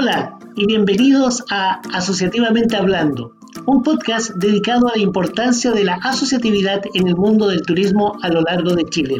Hola 0.00 0.38
y 0.54 0.64
bienvenidos 0.64 1.42
a 1.50 1.80
Asociativamente 1.92 2.76
Hablando, 2.76 3.34
un 3.66 3.82
podcast 3.82 4.30
dedicado 4.36 4.86
a 4.86 4.92
la 4.94 5.02
importancia 5.02 5.72
de 5.72 5.82
la 5.82 5.94
asociatividad 5.94 6.82
en 6.94 7.08
el 7.08 7.16
mundo 7.16 7.48
del 7.48 7.62
turismo 7.62 8.16
a 8.22 8.28
lo 8.28 8.42
largo 8.42 8.76
de 8.76 8.84
Chile. 8.84 9.16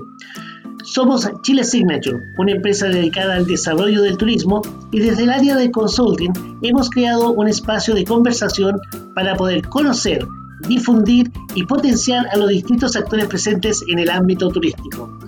Somos 0.84 1.29
Chile 1.43 1.64
Signature, 1.64 2.20
una 2.38 2.52
empresa 2.52 2.87
dedicada 2.87 3.34
al 3.34 3.46
desarrollo 3.46 4.02
del 4.02 4.19
turismo 4.19 4.62
y 4.93 5.01
desde 5.01 5.25
el 5.25 5.30
área 5.30 5.56
de 5.56 5.73
consulting 5.73 6.33
hemos 6.62 6.91
creado 6.91 7.33
un 7.33 7.48
espacio 7.48 7.92
de 7.92 8.05
conversación 8.05 8.79
para 9.16 9.34
poder 9.34 9.62
conocer, 9.62 10.24
difundir 10.69 11.33
y 11.56 11.65
potenciar 11.65 12.29
a 12.29 12.37
los 12.37 12.51
distintos 12.51 12.95
actores 12.95 13.27
presentes 13.27 13.83
en 13.88 13.98
el 13.98 14.10
ámbito 14.10 14.48
turístico. 14.48 15.19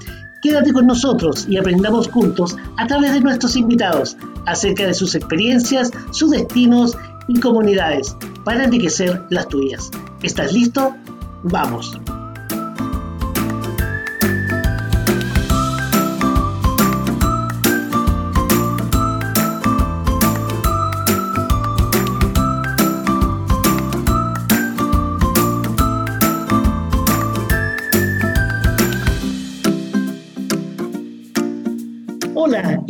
Quédate 0.43 0.73
con 0.73 0.87
nosotros 0.87 1.47
y 1.49 1.59
aprendamos 1.59 2.09
juntos 2.09 2.57
a 2.79 2.87
través 2.87 3.13
de 3.13 3.21
nuestros 3.21 3.57
invitados 3.57 4.17
acerca 4.47 4.87
de 4.87 4.95
sus 4.95 5.15
experiencias, 5.15 5.91
sus 6.13 6.31
destinos 6.31 6.97
y 7.29 7.39
comunidades 7.41 8.17
para 8.45 8.65
enriquecer 8.65 9.23
las 9.31 9.49
tuyas. 9.49 9.91
¿Estás 10.23 10.53
listo? 10.53 10.95
Vamos. 11.43 11.99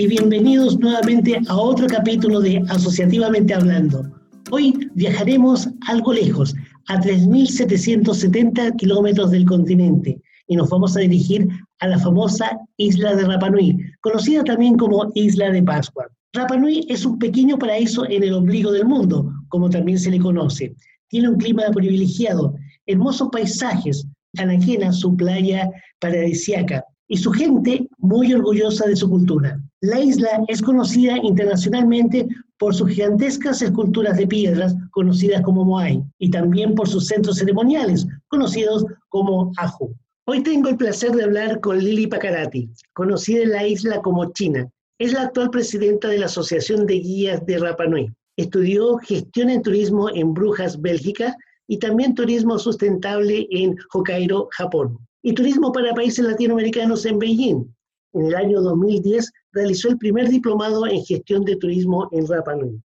Y 0.01 0.07
bienvenidos 0.07 0.79
nuevamente 0.79 1.39
a 1.49 1.57
otro 1.59 1.87
capítulo 1.87 2.41
de 2.41 2.65
Asociativamente 2.71 3.53
Hablando. 3.53 4.11
Hoy 4.51 4.89
viajaremos 4.95 5.69
algo 5.89 6.15
lejos, 6.15 6.55
a 6.89 6.99
3.770 6.99 8.77
kilómetros 8.77 9.31
del 9.31 9.45
continente, 9.45 10.19
y 10.47 10.57
nos 10.57 10.71
vamos 10.71 10.97
a 10.97 11.01
dirigir 11.01 11.47
a 11.81 11.89
la 11.89 11.99
famosa 11.99 12.59
isla 12.79 13.15
de 13.15 13.27
Rapa 13.27 13.51
Nui, 13.51 13.77
conocida 14.01 14.43
también 14.43 14.79
como 14.79 15.13
Isla 15.15 15.51
de 15.51 15.63
Pascua. 15.63 16.07
Rapa 16.33 16.57
Nui 16.57 16.87
es 16.89 17.05
un 17.05 17.19
pequeño 17.19 17.59
paraíso 17.59 18.09
en 18.09 18.23
el 18.23 18.33
ombligo 18.33 18.73
del 18.73 18.87
mundo, 18.87 19.31
como 19.49 19.69
también 19.69 19.99
se 19.99 20.11
le 20.11 20.19
conoce. 20.19 20.75
Tiene 21.09 21.29
un 21.29 21.37
clima 21.37 21.65
privilegiado, 21.75 22.55
hermosos 22.87 23.29
paisajes, 23.31 24.07
tan 24.33 24.49
ajena 24.49 24.93
su 24.93 25.15
playa 25.15 25.71
paradisiaca, 25.99 26.87
y 27.11 27.17
su 27.17 27.33
gente 27.33 27.89
muy 27.99 28.33
orgullosa 28.33 28.87
de 28.87 28.95
su 28.95 29.11
cultura. 29.11 29.61
La 29.81 29.99
isla 29.99 30.45
es 30.47 30.63
conocida 30.63 31.17
internacionalmente 31.21 32.29
por 32.57 32.73
sus 32.73 32.89
gigantescas 32.89 33.61
esculturas 33.63 34.17
de 34.17 34.29
piedras 34.29 34.77
conocidas 34.93 35.43
como 35.43 35.65
Moai 35.65 36.05
y 36.21 36.31
también 36.31 36.77
por 36.77 36.89
sus 36.89 37.09
centros 37.09 37.39
ceremoniales 37.39 38.07
conocidos 38.29 38.87
como 39.09 39.51
Aju. 39.57 39.93
Hoy 40.27 40.45
tengo 40.45 40.69
el 40.69 40.77
placer 40.77 41.11
de 41.11 41.25
hablar 41.25 41.59
con 41.59 41.79
Lili 41.79 42.07
Pacarati, 42.07 42.71
conocida 42.93 43.43
en 43.43 43.51
la 43.51 43.67
isla 43.67 44.01
como 44.03 44.31
China. 44.33 44.71
Es 45.01 45.13
la 45.13 45.23
actual 45.23 45.51
presidenta 45.51 46.07
de 46.07 46.19
la 46.19 46.27
Asociación 46.27 46.87
de 46.87 47.01
Guías 47.01 47.45
de 47.45 47.59
Rapa 47.59 47.87
Nui. 47.87 48.09
Estudió 48.37 48.99
gestión 48.99 49.51
en 49.51 49.63
turismo 49.63 50.11
en 50.15 50.33
Brujas, 50.33 50.81
Bélgica, 50.81 51.37
y 51.67 51.79
también 51.79 52.15
turismo 52.15 52.57
sustentable 52.57 53.49
en 53.51 53.77
Hokkaido, 53.93 54.49
Japón 54.53 54.99
y 55.23 55.33
turismo 55.33 55.73
para 55.73 55.95
países 55.95 56.25
latinoamericanos 56.25 57.05
en 57.07 57.19
Beijing. 57.19 57.65
En 58.13 58.27
el 58.27 58.35
año 58.35 58.61
2010 58.61 59.31
realizó 59.53 59.89
el 59.89 59.99
primer 59.99 60.29
diplomado 60.29 60.87
en 60.87 61.05
gestión 61.05 61.45
de 61.45 61.57
turismo 61.57 62.09
en 62.13 62.27
Rapa 62.27 62.55
Nui. 62.57 62.81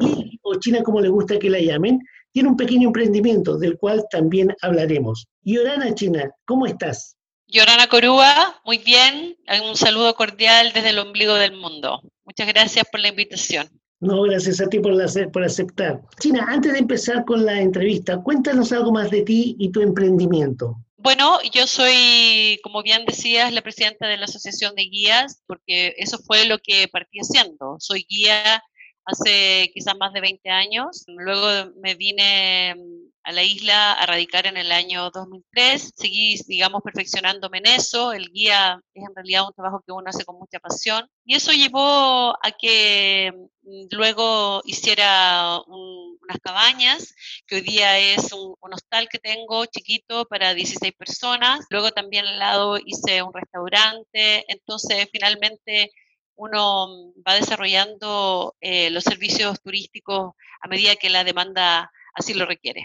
Y, 0.00 0.38
o 0.42 0.54
China 0.54 0.82
como 0.82 1.00
le 1.00 1.08
gusta 1.08 1.38
que 1.38 1.50
la 1.50 1.60
llamen, 1.60 2.00
tiene 2.32 2.48
un 2.48 2.56
pequeño 2.56 2.88
emprendimiento 2.88 3.58
del 3.58 3.76
cual 3.76 4.04
también 4.10 4.54
hablaremos. 4.62 5.26
Yorana 5.42 5.94
China, 5.94 6.30
¿cómo 6.46 6.66
estás? 6.66 7.16
Yorana 7.46 7.88
Corúa, 7.88 8.60
muy 8.64 8.78
bien. 8.78 9.36
Un 9.68 9.76
saludo 9.76 10.14
cordial 10.14 10.72
desde 10.72 10.90
el 10.90 10.98
ombligo 10.98 11.34
del 11.34 11.56
mundo. 11.56 12.00
Muchas 12.24 12.46
gracias 12.46 12.86
por 12.90 13.00
la 13.00 13.08
invitación. 13.08 13.68
No, 13.98 14.22
gracias 14.22 14.60
a 14.60 14.68
ti 14.68 14.78
por, 14.78 14.94
por 15.32 15.44
aceptar. 15.44 16.00
China, 16.20 16.46
antes 16.48 16.72
de 16.72 16.78
empezar 16.78 17.24
con 17.24 17.44
la 17.44 17.60
entrevista, 17.60 18.22
cuéntanos 18.22 18.72
algo 18.72 18.92
más 18.92 19.10
de 19.10 19.22
ti 19.22 19.56
y 19.58 19.70
tu 19.70 19.82
emprendimiento. 19.82 20.76
Bueno, 21.02 21.38
yo 21.50 21.66
soy, 21.66 22.60
como 22.62 22.82
bien 22.82 23.06
decías, 23.06 23.54
la 23.54 23.62
presidenta 23.62 24.06
de 24.06 24.18
la 24.18 24.26
Asociación 24.26 24.74
de 24.74 24.82
Guías, 24.82 25.42
porque 25.46 25.94
eso 25.96 26.18
fue 26.18 26.44
lo 26.44 26.58
que 26.58 26.88
partí 26.88 27.20
haciendo. 27.20 27.76
Soy 27.78 28.04
guía 28.06 28.62
hace 29.06 29.70
quizás 29.72 29.96
más 29.96 30.12
de 30.12 30.20
20 30.20 30.50
años. 30.50 31.04
Luego 31.06 31.72
me 31.76 31.94
vine 31.94 32.74
mm, 32.74 33.12
a 33.22 33.32
la 33.32 33.42
isla 33.42 33.94
a 33.94 34.04
radicar 34.04 34.46
en 34.46 34.58
el 34.58 34.70
año 34.72 35.10
2003. 35.10 35.92
Seguí, 35.96 36.36
digamos, 36.46 36.82
perfeccionándome 36.82 37.58
en 37.58 37.66
eso. 37.68 38.12
El 38.12 38.30
guía 38.30 38.78
es 38.92 39.02
en 39.02 39.14
realidad 39.14 39.46
un 39.46 39.54
trabajo 39.54 39.82
que 39.86 39.92
uno 39.92 40.10
hace 40.10 40.26
con 40.26 40.38
mucha 40.38 40.58
pasión. 40.58 41.08
Y 41.24 41.34
eso 41.34 41.52
llevó 41.52 42.36
a 42.44 42.50
que 42.60 43.32
mm, 43.62 43.86
luego 43.92 44.60
hiciera 44.66 45.62
unas 46.30 46.40
cabañas, 46.40 47.14
que 47.46 47.56
hoy 47.56 47.60
día 47.62 47.98
es 47.98 48.32
un, 48.32 48.54
un, 48.60 48.74
hostal 48.74 49.08
que 49.08 49.18
tengo 49.18 49.66
chiquito 49.66 50.24
para 50.26 50.54
16 50.54 50.92
personas. 50.94 51.66
Luego 51.70 51.90
también 51.90 52.26
al 52.26 52.38
lado 52.38 52.78
hice 52.84 53.22
un 53.22 53.32
restaurante. 53.32 54.44
Entonces, 54.48 55.08
finalmente 55.12 55.90
uno 56.36 57.12
va 57.26 57.34
desarrollando 57.34 58.54
eh, 58.60 58.90
los 58.90 59.04
servicios 59.04 59.60
turísticos 59.60 60.32
a 60.62 60.68
medida 60.68 60.96
que 60.96 61.10
la 61.10 61.24
demanda 61.24 61.90
así 62.14 62.32
lo 62.32 62.46
requiere. 62.46 62.84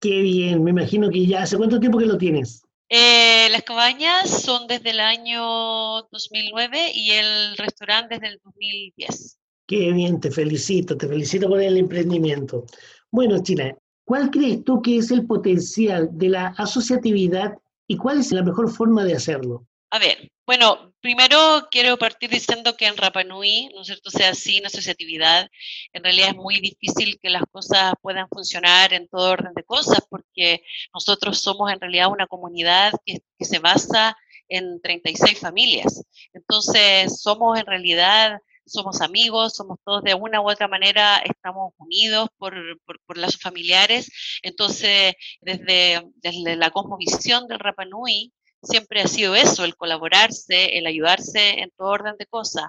Qué 0.00 0.20
bien, 0.20 0.64
me 0.64 0.70
imagino 0.70 1.10
que 1.10 1.26
ya, 1.26 1.42
¿hace 1.42 1.56
cuánto 1.56 1.78
tiempo 1.78 1.98
que 1.98 2.06
lo 2.06 2.18
tienes? 2.18 2.62
Eh, 2.88 3.48
las 3.50 3.62
cabañas 3.62 4.42
son 4.42 4.66
desde 4.66 4.90
el 4.90 5.00
año 5.00 6.02
2009 6.10 6.92
y 6.94 7.10
el 7.12 7.56
restaurante 7.56 8.16
desde 8.16 8.34
el 8.34 8.40
2010. 8.44 9.38
Qué 9.66 9.92
bien, 9.92 10.20
te 10.20 10.30
felicito, 10.30 10.96
te 10.96 11.08
felicito 11.08 11.48
por 11.48 11.60
el 11.60 11.76
emprendimiento. 11.76 12.64
Bueno, 13.10 13.42
China, 13.42 13.76
¿cuál 14.04 14.30
crees 14.30 14.62
tú 14.62 14.80
que 14.80 14.98
es 14.98 15.10
el 15.10 15.26
potencial 15.26 16.08
de 16.12 16.28
la 16.28 16.54
asociatividad 16.56 17.54
y 17.88 17.96
cuál 17.96 18.20
es 18.20 18.30
la 18.30 18.42
mejor 18.42 18.70
forma 18.70 19.04
de 19.04 19.14
hacerlo? 19.14 19.66
A 19.90 19.98
ver, 19.98 20.30
bueno, 20.46 20.92
primero 21.00 21.68
quiero 21.70 21.96
partir 21.96 22.30
diciendo 22.30 22.76
que 22.76 22.86
en 22.86 22.96
Rapa 22.96 23.24
Nui, 23.24 23.68
¿no 23.74 23.80
es 23.80 23.88
cierto?, 23.88 24.10
sea 24.10 24.34
sin 24.34 24.66
asociatividad, 24.66 25.48
en 25.92 26.04
realidad 26.04 26.28
es 26.28 26.36
muy 26.36 26.60
difícil 26.60 27.18
que 27.20 27.30
las 27.30 27.42
cosas 27.50 27.94
puedan 28.00 28.28
funcionar 28.28 28.92
en 28.92 29.08
todo 29.08 29.30
orden 29.30 29.54
de 29.54 29.64
cosas, 29.64 30.00
porque 30.08 30.62
nosotros 30.94 31.40
somos 31.40 31.72
en 31.72 31.80
realidad 31.80 32.12
una 32.12 32.26
comunidad 32.28 32.92
que, 33.04 33.20
se 33.40 33.58
basa 33.58 34.16
en 34.48 34.80
36 34.80 35.38
familias. 35.40 36.02
Entonces, 36.32 37.20
somos 37.20 37.58
en 37.58 37.66
realidad 37.66 38.38
somos 38.66 39.00
amigos, 39.00 39.54
somos 39.54 39.78
todos 39.84 40.02
de 40.02 40.14
una 40.14 40.40
u 40.40 40.50
otra 40.50 40.68
manera, 40.68 41.18
estamos 41.18 41.72
unidos 41.78 42.28
por, 42.36 42.54
por, 42.84 43.16
lazos 43.16 43.40
familiares. 43.40 44.10
Entonces, 44.42 45.14
desde, 45.40 46.02
desde 46.16 46.56
la 46.56 46.70
cosmovisión 46.70 47.46
del 47.48 47.60
Rapa 47.60 47.84
Nui, 47.84 48.32
siempre 48.62 49.00
ha 49.02 49.08
sido 49.08 49.34
eso, 49.34 49.64
el 49.64 49.76
colaborarse, 49.76 50.78
el 50.78 50.86
ayudarse 50.86 51.60
en 51.60 51.70
todo 51.76 51.88
orden 51.88 52.16
de 52.18 52.26
cosas. 52.26 52.66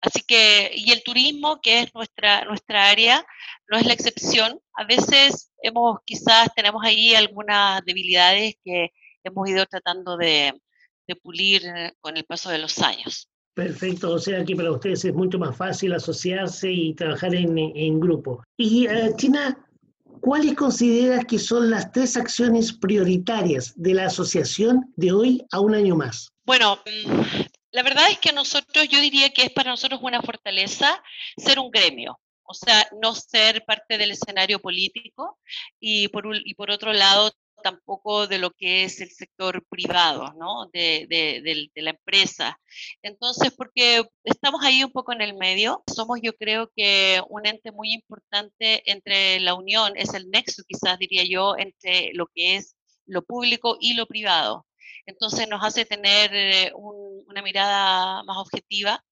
Así 0.00 0.22
que, 0.22 0.70
y 0.74 0.92
el 0.92 1.02
turismo, 1.02 1.60
que 1.60 1.80
es 1.80 1.94
nuestra, 1.94 2.44
nuestra 2.44 2.88
área, 2.88 3.24
no 3.68 3.76
es 3.78 3.86
la 3.86 3.92
excepción. 3.92 4.60
A 4.74 4.84
veces 4.84 5.50
hemos, 5.62 5.98
quizás 6.06 6.48
tenemos 6.54 6.82
ahí 6.84 7.14
algunas 7.14 7.84
debilidades 7.84 8.54
que 8.64 8.90
hemos 9.24 9.48
ido 9.48 9.66
tratando 9.66 10.16
de, 10.16 10.58
pulir 11.22 11.66
eh, 11.66 11.92
con 12.00 12.16
el 12.16 12.24
paso 12.24 12.50
de 12.50 12.58
los 12.58 12.78
años. 12.78 13.29
Perfecto, 13.60 14.12
o 14.12 14.18
sea 14.18 14.42
que 14.42 14.56
para 14.56 14.72
ustedes 14.72 15.04
es 15.04 15.12
mucho 15.12 15.38
más 15.38 15.54
fácil 15.54 15.92
asociarse 15.92 16.72
y 16.72 16.94
trabajar 16.94 17.34
en, 17.34 17.58
en 17.58 18.00
grupo. 18.00 18.42
Y 18.56 18.88
uh, 18.88 19.14
China, 19.16 19.66
¿Cuáles 20.22 20.54
consideras 20.54 21.24
que 21.26 21.38
son 21.38 21.70
las 21.70 21.92
tres 21.92 22.16
acciones 22.16 22.72
prioritarias 22.72 23.72
de 23.76 23.94
la 23.94 24.06
asociación 24.06 24.92
de 24.96 25.12
hoy 25.12 25.46
a 25.50 25.60
un 25.60 25.74
año 25.74 25.94
más? 25.94 26.28
Bueno, 26.44 26.76
mm, 26.84 27.20
la 27.72 27.82
verdad 27.82 28.10
es 28.10 28.18
que 28.18 28.32
nosotros, 28.32 28.88
yo 28.88 29.00
diría 29.00 29.30
que 29.30 29.42
es 29.42 29.50
para 29.50 29.70
nosotros 29.70 30.00
una 30.02 30.22
fortaleza 30.22 31.02
ser 31.36 31.58
un 31.58 31.70
gremio. 31.70 32.18
O 32.42 32.54
sea, 32.54 32.88
no 33.00 33.14
ser 33.14 33.64
parte 33.64 33.96
del 33.96 34.10
escenario 34.10 34.58
político 34.58 35.38
y 35.78 36.08
por, 36.08 36.24
y 36.34 36.54
por 36.54 36.70
otro 36.70 36.92
lado 36.92 37.30
tampoco 37.60 38.26
de 38.26 38.38
lo 38.38 38.50
que 38.50 38.84
es 38.84 39.00
el 39.00 39.10
sector 39.10 39.64
privado, 39.68 40.32
¿no? 40.38 40.68
De, 40.72 41.06
de, 41.08 41.82
la 41.82 41.90
empresa. 41.90 42.58
Entonces, 43.02 43.52
porque 43.56 44.04
estamos 44.24 44.62
ahí 44.64 44.84
un 44.84 44.92
poco 44.92 45.12
en 45.12 45.22
el 45.22 45.34
medio, 45.34 45.82
somos 45.94 46.20
yo 46.22 46.34
creo 46.34 46.70
que 46.74 47.20
un 47.28 47.46
ente 47.46 47.72
muy 47.72 47.92
importante 47.92 48.82
entre 48.90 49.40
la 49.40 49.54
unión, 49.54 49.92
es 49.96 50.14
el 50.14 50.30
nexo 50.30 50.62
quizás 50.66 50.98
diría 50.98 51.24
yo, 51.24 51.56
entre 51.56 52.10
lo 52.14 52.26
que 52.34 52.56
es 52.56 52.76
lo 53.06 53.22
público 53.22 53.76
y 53.80 53.94
lo 53.94 54.06
privado. 54.06 54.66
Entonces 55.06 55.48
nos 55.48 55.64
hace 55.64 55.84
tener 55.84 56.30
eh, 56.34 56.72
una 56.74 57.42
mirada 57.42 58.22
más 58.24 58.36
objetiva 58.38 59.02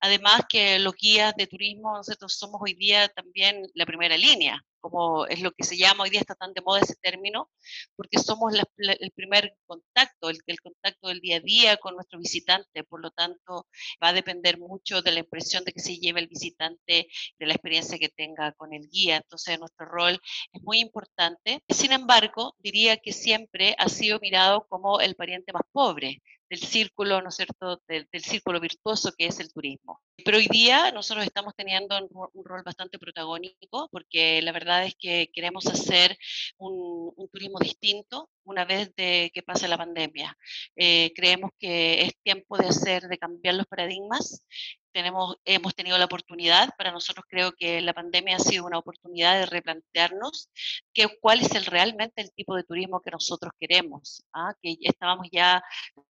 Además 0.00 0.42
que 0.48 0.78
los 0.78 0.94
guías 0.94 1.34
de 1.36 1.46
turismo, 1.46 1.96
nosotros 1.96 2.34
somos 2.34 2.60
hoy 2.62 2.74
día 2.74 3.08
también 3.08 3.62
la 3.74 3.86
primera 3.86 4.16
línea, 4.16 4.60
como 4.82 5.26
es 5.26 5.40
lo 5.40 5.52
que 5.52 5.64
se 5.64 5.78
llama 5.78 6.04
hoy 6.04 6.10
día, 6.10 6.20
está 6.20 6.34
tan 6.34 6.52
de 6.52 6.60
moda 6.60 6.80
ese 6.80 6.96
término, 6.96 7.50
porque 7.96 8.18
somos 8.18 8.52
el 8.54 9.12
primer 9.12 9.56
contacto, 9.66 10.28
el, 10.28 10.38
el 10.46 10.60
contacto 10.60 11.08
del 11.08 11.20
día 11.20 11.36
a 11.38 11.40
día 11.40 11.76
con 11.78 11.94
nuestro 11.94 12.18
visitante, 12.18 12.84
por 12.84 13.00
lo 13.00 13.10
tanto 13.12 13.68
va 14.02 14.08
a 14.08 14.12
depender 14.12 14.58
mucho 14.58 15.00
de 15.00 15.12
la 15.12 15.20
impresión 15.20 15.64
de 15.64 15.72
que 15.72 15.80
se 15.80 15.98
lleve 15.98 16.20
el 16.20 16.28
visitante, 16.28 17.08
de 17.38 17.46
la 17.46 17.54
experiencia 17.54 17.98
que 17.98 18.08
tenga 18.08 18.52
con 18.52 18.74
el 18.74 18.88
guía, 18.90 19.16
entonces 19.16 19.58
nuestro 19.58 19.86
rol 19.86 20.20
es 20.52 20.62
muy 20.62 20.80
importante. 20.80 21.62
Sin 21.68 21.92
embargo, 21.92 22.54
diría 22.58 22.96
que 22.96 23.12
siempre 23.12 23.74
ha 23.78 23.88
sido 23.88 24.18
mirado 24.20 24.66
como 24.68 25.00
el 25.00 25.14
pariente 25.14 25.52
más 25.52 25.62
pobre, 25.72 26.22
del 26.52 26.60
círculo, 26.60 27.22
¿no 27.22 27.30
es 27.30 27.36
cierto?, 27.36 27.80
del, 27.88 28.06
círculo 28.22 28.60
virtuoso 28.60 29.10
que 29.16 29.24
es 29.24 29.40
el 29.40 29.50
turismo. 29.50 30.02
Pero 30.22 30.36
hoy 30.36 30.48
día 30.48 30.92
nosotros 30.92 31.24
estamos 31.24 31.54
teniendo 31.56 31.96
un, 32.10 32.44
rol 32.44 32.62
bastante 32.62 32.98
protagónico 32.98 33.88
porque 33.90 34.42
la 34.42 34.52
verdad 34.52 34.84
es 34.84 34.94
que 34.98 35.30
queremos 35.32 35.66
hacer 35.66 36.14
un, 36.58 37.14
turismo 37.32 37.58
distinto 37.58 38.28
una 38.44 38.66
vez 38.66 38.94
de 38.96 39.30
que 39.32 39.42
pase 39.42 39.66
la 39.66 39.78
pandemia. 39.78 40.36
Eh, 40.76 41.12
creemos 41.16 41.52
que 41.58 42.02
es 42.02 42.12
tiempo 42.22 42.58
de 42.58 42.66
hacer, 42.66 43.08
de 43.08 43.16
cambiar 43.16 43.54
los 43.54 43.66
paradigmas 43.66 44.44
tenemos, 44.92 45.36
hemos 45.44 45.74
tenido 45.74 45.98
la 45.98 46.04
oportunidad, 46.04 46.70
para 46.76 46.92
nosotros 46.92 47.24
creo 47.28 47.52
que 47.52 47.80
la 47.80 47.94
pandemia 47.94 48.36
ha 48.36 48.40
sido 48.40 48.66
una 48.66 48.78
oportunidad 48.78 49.38
de 49.38 49.46
replantearnos 49.46 50.48
que, 50.92 51.08
cuál 51.20 51.40
es 51.40 51.54
el, 51.54 51.66
realmente 51.66 52.22
el 52.22 52.32
tipo 52.32 52.54
de 52.54 52.64
turismo 52.64 53.00
que 53.00 53.10
nosotros 53.10 53.52
queremos, 53.58 54.24
¿ah? 54.32 54.54
que 54.62 54.76
estábamos 54.82 55.28
ya 55.32 55.62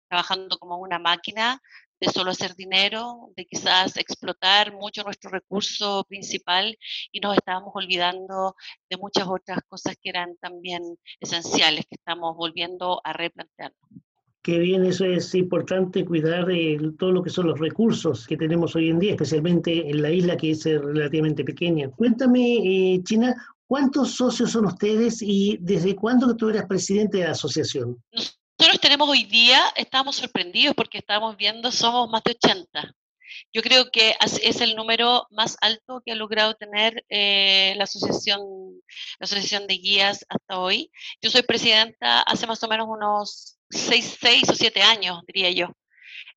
trabajando 0.08 0.58
como 0.58 0.78
una 0.78 0.98
máquina 0.98 1.60
de 2.02 2.10
solo 2.10 2.32
hacer 2.32 2.56
dinero, 2.56 3.30
de 3.36 3.46
quizás 3.46 3.96
explotar 3.96 4.72
mucho 4.72 5.04
nuestro 5.04 5.30
recurso 5.30 6.04
principal 6.08 6.76
y 7.12 7.20
nos 7.20 7.36
estábamos 7.36 7.70
olvidando 7.74 8.56
de 8.90 8.96
muchas 8.96 9.28
otras 9.28 9.60
cosas 9.68 9.94
que 10.02 10.08
eran 10.08 10.36
también 10.38 10.82
esenciales, 11.20 11.86
que 11.86 11.94
estamos 11.94 12.36
volviendo 12.36 13.00
a 13.04 13.12
replantearnos. 13.12 13.88
Qué 14.42 14.58
bien, 14.58 14.84
eso 14.84 15.04
es 15.04 15.32
importante, 15.36 16.04
cuidar 16.04 16.48
todo 16.98 17.12
lo 17.12 17.22
que 17.22 17.30
son 17.30 17.46
los 17.46 17.60
recursos 17.60 18.26
que 18.26 18.36
tenemos 18.36 18.74
hoy 18.74 18.90
en 18.90 18.98
día, 18.98 19.12
especialmente 19.12 19.88
en 19.88 20.02
la 20.02 20.10
isla 20.10 20.36
que 20.36 20.50
es 20.50 20.64
relativamente 20.64 21.44
pequeña. 21.44 21.88
Cuéntame, 21.90 22.56
eh, 22.94 23.00
China, 23.04 23.36
¿cuántos 23.68 24.16
socios 24.16 24.50
son 24.50 24.66
ustedes 24.66 25.22
y 25.22 25.58
desde 25.60 25.94
cuándo 25.94 26.36
tú 26.36 26.48
eras 26.48 26.66
presidente 26.66 27.18
de 27.18 27.24
la 27.24 27.30
asociación? 27.30 28.02
Nosotros 28.10 28.80
tenemos 28.80 29.08
hoy 29.08 29.24
día, 29.24 29.60
estamos 29.76 30.16
sorprendidos 30.16 30.74
porque 30.74 30.98
estamos 30.98 31.36
viendo, 31.36 31.70
somos 31.70 32.10
más 32.10 32.24
de 32.24 32.32
80. 32.32 32.94
Yo 33.52 33.62
creo 33.62 33.90
que 33.90 34.14
es 34.42 34.60
el 34.60 34.76
número 34.76 35.26
más 35.30 35.56
alto 35.60 36.02
que 36.04 36.12
ha 36.12 36.14
logrado 36.16 36.54
tener 36.54 37.04
eh, 37.08 37.74
la, 37.76 37.84
asociación, 37.84 38.40
la 39.18 39.24
asociación 39.24 39.66
de 39.66 39.74
guías 39.74 40.24
hasta 40.28 40.58
hoy. 40.58 40.90
Yo 41.20 41.30
soy 41.30 41.42
presidenta 41.42 42.22
hace 42.22 42.46
más 42.46 42.62
o 42.62 42.68
menos 42.68 42.86
unos 42.88 43.58
seis, 43.70 44.16
seis 44.20 44.48
o 44.48 44.54
siete 44.54 44.82
años, 44.82 45.20
diría 45.26 45.50
yo. 45.50 45.68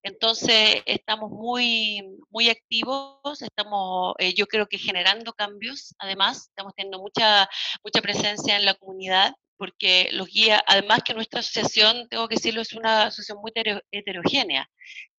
Entonces, 0.03 0.83
estamos 0.85 1.31
muy, 1.31 2.01
muy 2.29 2.49
activos, 2.49 3.41
estamos, 3.41 4.13
eh, 4.19 4.33
yo 4.35 4.45
creo 4.45 4.67
que 4.67 4.77
generando 4.77 5.33
cambios, 5.33 5.95
además, 5.97 6.47
estamos 6.49 6.73
teniendo 6.75 6.99
mucha, 6.99 7.49
mucha 7.83 8.01
presencia 8.01 8.55
en 8.55 8.65
la 8.65 8.75
comunidad 8.75 9.33
porque 9.57 10.09
los 10.11 10.27
guías, 10.27 10.61
además 10.67 11.01
que 11.03 11.13
nuestra 11.13 11.39
asociación, 11.39 12.07
tengo 12.09 12.27
que 12.27 12.35
decirlo, 12.35 12.61
es 12.61 12.73
una 12.73 13.03
asociación 13.07 13.39
muy 13.41 13.51
heterogénea. 13.91 14.69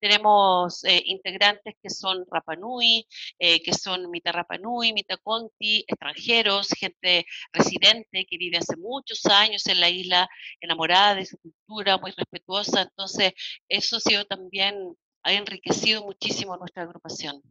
Tenemos 0.01 0.85
eh, 0.85 1.03
integrantes 1.07 1.75
que 1.83 1.91
son 1.91 2.25
Rapanui, 2.31 3.07
eh, 3.39 3.63
que 3.63 3.73
son 3.73 4.11
mitad 4.11 4.33
Rapanui, 4.33 4.93
mitad 4.93 5.19
Conti, 5.23 5.85
extranjeros, 5.89 6.69
gente 6.79 7.27
residente 7.53 8.27
que 8.27 8.39
vive 8.39 8.59
hace 8.59 8.77
muchos 8.77 9.25
años 9.27 9.67
en 9.67 9.81
la 9.81 9.91
isla, 9.91 10.29
enamorada 10.61 11.15
de 11.17 11.27
su 11.27 11.39
cultura, 11.39 11.99
muy 11.99 12.13
respetuosa. 12.13 12.83
Entonces, 12.83 13.33
eso 13.69 13.97
ha 13.97 14.01
sido 14.01 14.25
también, 14.27 14.97
ha 15.23 15.33
enriquecido 15.33 16.05
muchísimo 16.05 16.57
nuestra 16.57 16.83
agrupación. 16.85 17.43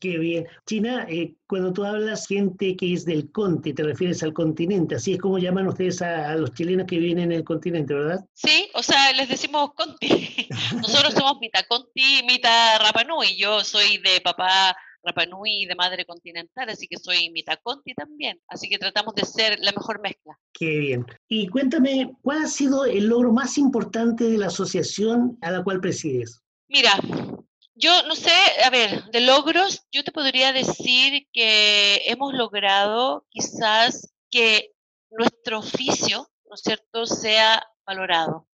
Qué 0.00 0.18
bien. 0.18 0.46
China, 0.66 1.06
eh, 1.08 1.34
cuando 1.46 1.72
tú 1.72 1.84
hablas 1.84 2.26
gente 2.26 2.76
que 2.76 2.92
es 2.92 3.04
del 3.04 3.30
conti, 3.30 3.72
te 3.72 3.82
refieres 3.82 4.22
al 4.22 4.32
continente, 4.32 4.96
así 4.96 5.12
es 5.12 5.18
como 5.18 5.38
llaman 5.38 5.68
ustedes 5.68 6.02
a, 6.02 6.34
los 6.34 6.52
chilenos 6.52 6.86
que 6.86 6.98
viven 6.98 7.20
en 7.20 7.32
el 7.32 7.44
continente, 7.44 7.94
¿verdad? 7.94 8.24
Sí, 8.34 8.68
o 8.74 8.82
sea, 8.82 9.12
les 9.12 9.28
decimos 9.28 9.72
conti. 9.74 10.48
Nosotros 10.76 11.14
somos 11.14 11.38
mitad 11.40 11.60
conti, 11.68 12.22
mitad 12.26 12.80
Rapanui. 12.80 13.36
Yo 13.36 13.62
soy 13.62 13.98
de 13.98 14.20
papá 14.20 14.76
Rapanui 15.02 15.62
y 15.62 15.66
de 15.66 15.74
madre 15.76 16.04
continental, 16.04 16.68
así 16.68 16.88
que 16.88 16.96
soy 16.96 17.30
mitad 17.30 17.58
conti 17.62 17.94
también. 17.94 18.40
Así 18.48 18.68
que 18.68 18.78
tratamos 18.78 19.14
de 19.14 19.24
ser 19.24 19.58
la 19.60 19.72
mejor 19.72 20.00
mezcla. 20.00 20.36
Qué 20.52 20.78
bien. 20.78 21.06
Y 21.28 21.48
cuéntame, 21.48 22.12
¿cuál 22.22 22.42
ha 22.42 22.48
sido 22.48 22.84
el 22.84 23.06
logro 23.06 23.32
más 23.32 23.58
importante 23.58 24.24
de 24.24 24.38
la 24.38 24.46
asociación 24.46 25.38
a 25.40 25.52
la 25.52 25.62
cual 25.62 25.80
presides? 25.80 26.42
Mira, 26.68 26.92
yo 27.78 28.02
no 28.04 28.14
sé, 28.16 28.32
a 28.64 28.70
ver, 28.70 29.04
de 29.06 29.20
logros, 29.20 29.86
yo 29.92 30.02
te 30.04 30.12
podría 30.12 30.52
decir 30.52 31.28
que 31.32 32.02
hemos 32.06 32.34
logrado 32.34 33.26
quizás 33.30 34.12
que 34.30 34.72
nuestro 35.10 35.60
oficio, 35.60 36.28
¿no 36.48 36.54
es 36.54 36.60
cierto?, 36.62 37.06
sea 37.06 37.66
valorado. 37.86 38.46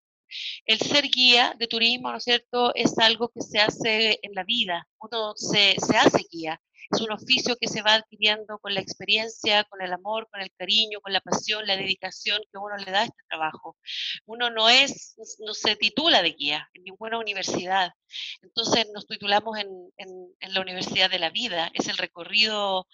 El 0.67 0.79
ser 0.79 1.09
guía 1.09 1.55
de 1.59 1.67
turismo, 1.67 2.11
¿no 2.11 2.19
es 2.19 2.25
cierto?, 2.25 2.75
es 2.75 2.99
algo 2.99 3.29
que 3.29 3.41
se 3.41 3.61
hace 3.61 4.19
en 4.23 4.35
la 4.35 4.45
vida. 4.45 4.87
Uno 4.99 5.35
se, 5.37 5.77
se 5.81 5.97
hace 5.97 6.25
guía 6.31 6.61
es 6.91 7.01
un 7.01 7.13
oficio 7.13 7.57
que 7.57 7.69
se 7.69 7.83
va 7.83 7.95
adquiriendo 7.95 8.59
con 8.59 8.75
la 8.75 8.81
experiencia, 8.81 9.65
con 9.65 9.81
el 9.83 9.93
amor, 9.93 10.29
con 10.31 10.41
el 10.41 10.51
cariño, 10.53 11.01
con 11.01 11.13
la 11.13 11.21
pasión, 11.21 11.67
la 11.67 11.77
dedicación 11.77 12.41
que 12.53 12.59
uno 12.59 12.77
le 12.77 12.91
da 12.91 13.01
a 13.01 13.05
este 13.05 13.23
trabajo. 13.29 13.77
Uno 14.27 14.51
no 14.51 14.69
es, 14.69 15.17
no 15.41 15.55
se 15.55 15.77
titula 15.77 16.23
de 16.23 16.33
guía 16.33 16.69
en 16.75 16.85
ninguna 16.85 17.19
universidad. 17.19 17.93
Entonces 18.43 18.87
nos 18.93 19.07
titulamos 19.07 19.59
en, 19.59 19.69
en 19.97 20.55
la 20.55 20.61
Universidad 20.61 21.11
de 21.11 21.19
la 21.19 21.31
Vida. 21.31 21.71
Es 21.75 21.89
el 21.89 21.97
recorrido 21.97 22.87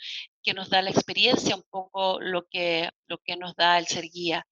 que 0.42 0.54
nos 0.54 0.70
da 0.70 0.82
la 0.82 0.90
experiencia, 0.90 1.56
un 1.56 1.64
poco 1.68 2.20
lo 2.20 2.46
que, 2.48 2.88
lo 3.06 3.18
que 3.18 3.36
nos 3.36 3.54
da 3.56 3.78
el 3.78 3.86
ser 3.86 4.04
guía. 4.04 4.46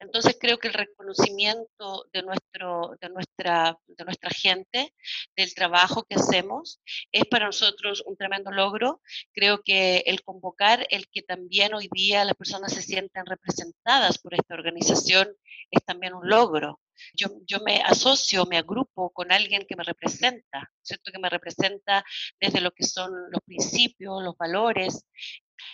Entonces 0.00 0.36
creo 0.40 0.58
que 0.58 0.68
el 0.68 0.74
reconocimiento 0.74 2.06
de, 2.12 2.22
nuestro, 2.22 2.96
de, 3.00 3.08
nuestra, 3.08 3.76
de 3.86 4.04
nuestra 4.04 4.30
gente, 4.30 4.94
del 5.36 5.54
trabajo 5.54 6.04
que 6.04 6.14
hacemos, 6.14 6.80
es 7.10 7.24
para 7.26 7.46
nosotros 7.46 8.02
un 8.06 8.16
tremendo 8.16 8.50
logro. 8.50 9.00
Creo 9.32 9.62
que 9.62 10.04
el 10.06 10.22
convocar, 10.22 10.86
el 10.90 11.08
que 11.08 11.22
también 11.22 11.74
hoy 11.74 11.88
día 11.92 12.24
las 12.24 12.36
personas 12.36 12.72
se 12.72 12.82
sienten 12.82 13.26
representadas 13.26 14.18
por 14.18 14.34
esta 14.34 14.54
organización, 14.54 15.34
es 15.70 15.84
también 15.84 16.14
un 16.14 16.28
logro. 16.28 16.80
Yo, 17.14 17.28
yo, 17.46 17.60
me 17.60 17.80
asocio, 17.82 18.46
me 18.46 18.58
agrupo 18.58 19.10
con 19.10 19.30
alguien 19.32 19.64
que 19.68 19.76
me 19.76 19.84
representa, 19.84 20.70
¿cierto? 20.82 21.12
Que 21.12 21.18
me 21.18 21.30
representa 21.30 22.04
desde 22.40 22.60
lo 22.60 22.72
que 22.72 22.84
son 22.84 23.12
los 23.30 23.40
principios, 23.44 24.22
los 24.22 24.36
valores. 24.36 25.04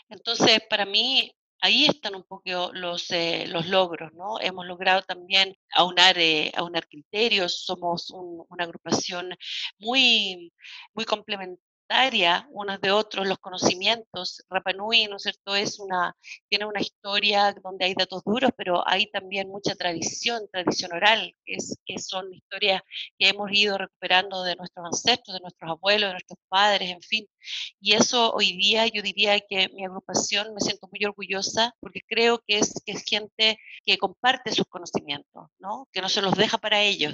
Entonces, 0.09 0.61
para 0.69 0.85
mí, 0.87 1.35
ahí 1.61 1.87
están 1.87 2.15
un 2.15 2.25
poco 2.25 2.71
los, 2.73 3.11
eh, 3.11 3.47
los 3.49 3.69
logros, 3.69 4.13
¿no? 4.15 4.41
Hemos 4.41 4.67
logrado 4.67 5.03
también 5.03 5.57
aunar, 5.75 6.19
eh, 6.19 6.53
aunar 6.57 6.87
criterios, 6.89 7.65
somos 7.65 8.11
una 8.11 8.65
agrupación 8.65 9.31
muy, 9.79 10.53
muy 10.95 11.05
complementaria 11.05 11.74
unos 12.51 12.81
de 12.81 12.91
otros, 12.91 13.27
los 13.27 13.39
conocimientos. 13.39 14.43
Rapanui, 14.49 15.07
¿no 15.07 15.17
es 15.17 15.23
cierto?, 15.23 15.55
es 15.55 15.79
una, 15.79 16.15
tiene 16.49 16.67
una 16.67 16.81
historia 16.81 17.55
donde 17.63 17.85
hay 17.87 17.95
datos 17.95 18.23
duros, 18.25 18.51
pero 18.57 18.83
hay 18.87 19.07
también 19.11 19.49
mucha 19.49 19.75
tradición, 19.75 20.49
tradición 20.51 20.93
oral, 20.93 21.35
que, 21.45 21.55
es, 21.55 21.79
que 21.85 21.99
son 21.99 22.33
historias 22.35 22.83
que 23.19 23.29
hemos 23.29 23.51
ido 23.53 23.79
recuperando 23.79 24.43
de 24.43 24.57
nuestros 24.57 24.87
ancestros, 24.87 25.35
de 25.35 25.41
nuestros 25.41 25.71
abuelos, 25.71 26.09
de 26.09 26.15
nuestros 26.15 26.39
padres, 26.49 26.91
en 26.91 27.01
fin. 27.01 27.27
Y 27.81 27.95
eso 27.95 28.33
hoy 28.33 28.57
día 28.57 28.87
yo 28.87 29.03
diría 29.03 29.39
que 29.41 29.69
mi 29.69 29.85
agrupación 29.85 30.55
me 30.55 30.61
siento 30.61 30.89
muy 30.91 31.05
orgullosa 31.05 31.75
porque 31.81 32.01
creo 32.07 32.43
que 32.47 32.59
es, 32.59 32.83
que 32.85 32.93
es 32.93 33.05
gente 33.05 33.59
que 33.85 33.99
comparte 33.99 34.53
sus 34.53 34.67
conocimientos, 34.67 35.49
¿no? 35.59 35.89
que 35.93 36.01
no 36.01 36.09
se 36.09 36.23
los 36.23 36.35
deja 36.35 36.59
para 36.59 36.81
ellos. 36.83 37.13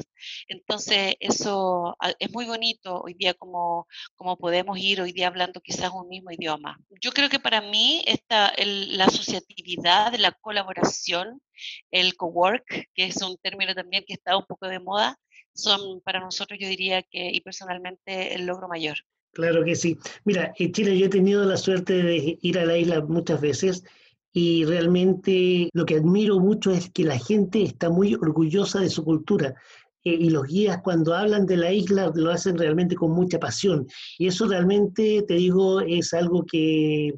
Entonces 0.49 1.17
eso 1.21 1.97
ah, 2.01 2.13
es 2.19 2.31
muy 2.33 2.47
bonito 2.47 3.01
hoy 3.03 3.15
día 3.15 3.35
como, 3.35 3.87
como 4.17 4.37
podemos 4.37 4.70
ir 4.77 5.01
hoy 5.01 5.13
día 5.13 5.29
hablando 5.29 5.61
quizás 5.61 5.91
un 5.93 6.09
mismo 6.09 6.31
idioma. 6.31 6.79
Yo 7.01 7.13
creo 7.13 7.29
que 7.29 7.39
para 7.39 7.61
mí 7.61 8.03
esta, 8.07 8.53
la 8.57 9.05
asociatividad, 9.05 10.15
la 10.17 10.33
colaboración, 10.33 11.41
el 11.91 12.17
co-work, 12.17 12.89
que 12.95 13.07
es 13.07 13.23
un 13.23 13.37
término 13.39 13.75
también 13.75 14.05
que 14.07 14.15
está 14.15 14.37
un 14.37 14.47
poco 14.47 14.69
de 14.69 14.81
moda, 14.81 15.19
son 15.55 16.01
para 16.03 16.21
nosotros 16.21 16.59
yo 16.61 16.69
diría 16.69 17.03
que 17.03 17.31
y 17.31 17.41
personalmente 17.41 18.35
el 18.35 18.47
logro 18.47 18.69
mayor. 18.69 18.97
Claro 19.33 19.65
que 19.65 19.77
sí. 19.77 19.97
Mira, 20.25 20.53
en 20.59 20.73
Chile 20.73 20.99
yo 20.99 21.07
he 21.07 21.11
tenido 21.11 21.45
la 21.45 21.57
suerte 21.57 22.03
de 22.03 22.39
ir 22.41 22.59
a 22.59 22.65
la 22.65 22.77
isla 22.77 23.01
muchas 23.01 23.41
veces 23.41 23.85
y 24.33 24.65
realmente 24.65 25.71
lo 25.73 25.85
que 25.87 25.97
admiro 25.97 26.39
mucho 26.39 26.73
es 26.73 26.91
que 26.91 27.05
la 27.05 27.19
gente 27.19 27.63
está 27.63 27.91
muy 27.91 28.15
orgullosa 28.15 28.81
de 28.81 28.91
su 28.91 29.05
cultura. 29.05 29.55
Eh, 30.05 30.17
y 30.19 30.31
los 30.31 30.47
guías 30.47 30.81
cuando 30.83 31.15
hablan 31.15 31.47
de 31.47 31.57
la 31.57 31.73
isla 31.73 32.11
lo 32.15 32.31
hacen 32.31 32.57
realmente 32.57 32.97
con 32.97 33.13
mucha 33.13 33.39
pasión. 33.39 33.87
Y 34.19 34.27
eso 34.27 34.47
realmente, 34.47 35.23
te 35.27 35.35
digo, 35.35 35.81
es 35.81 36.13
algo 36.15 36.45
que, 36.45 37.15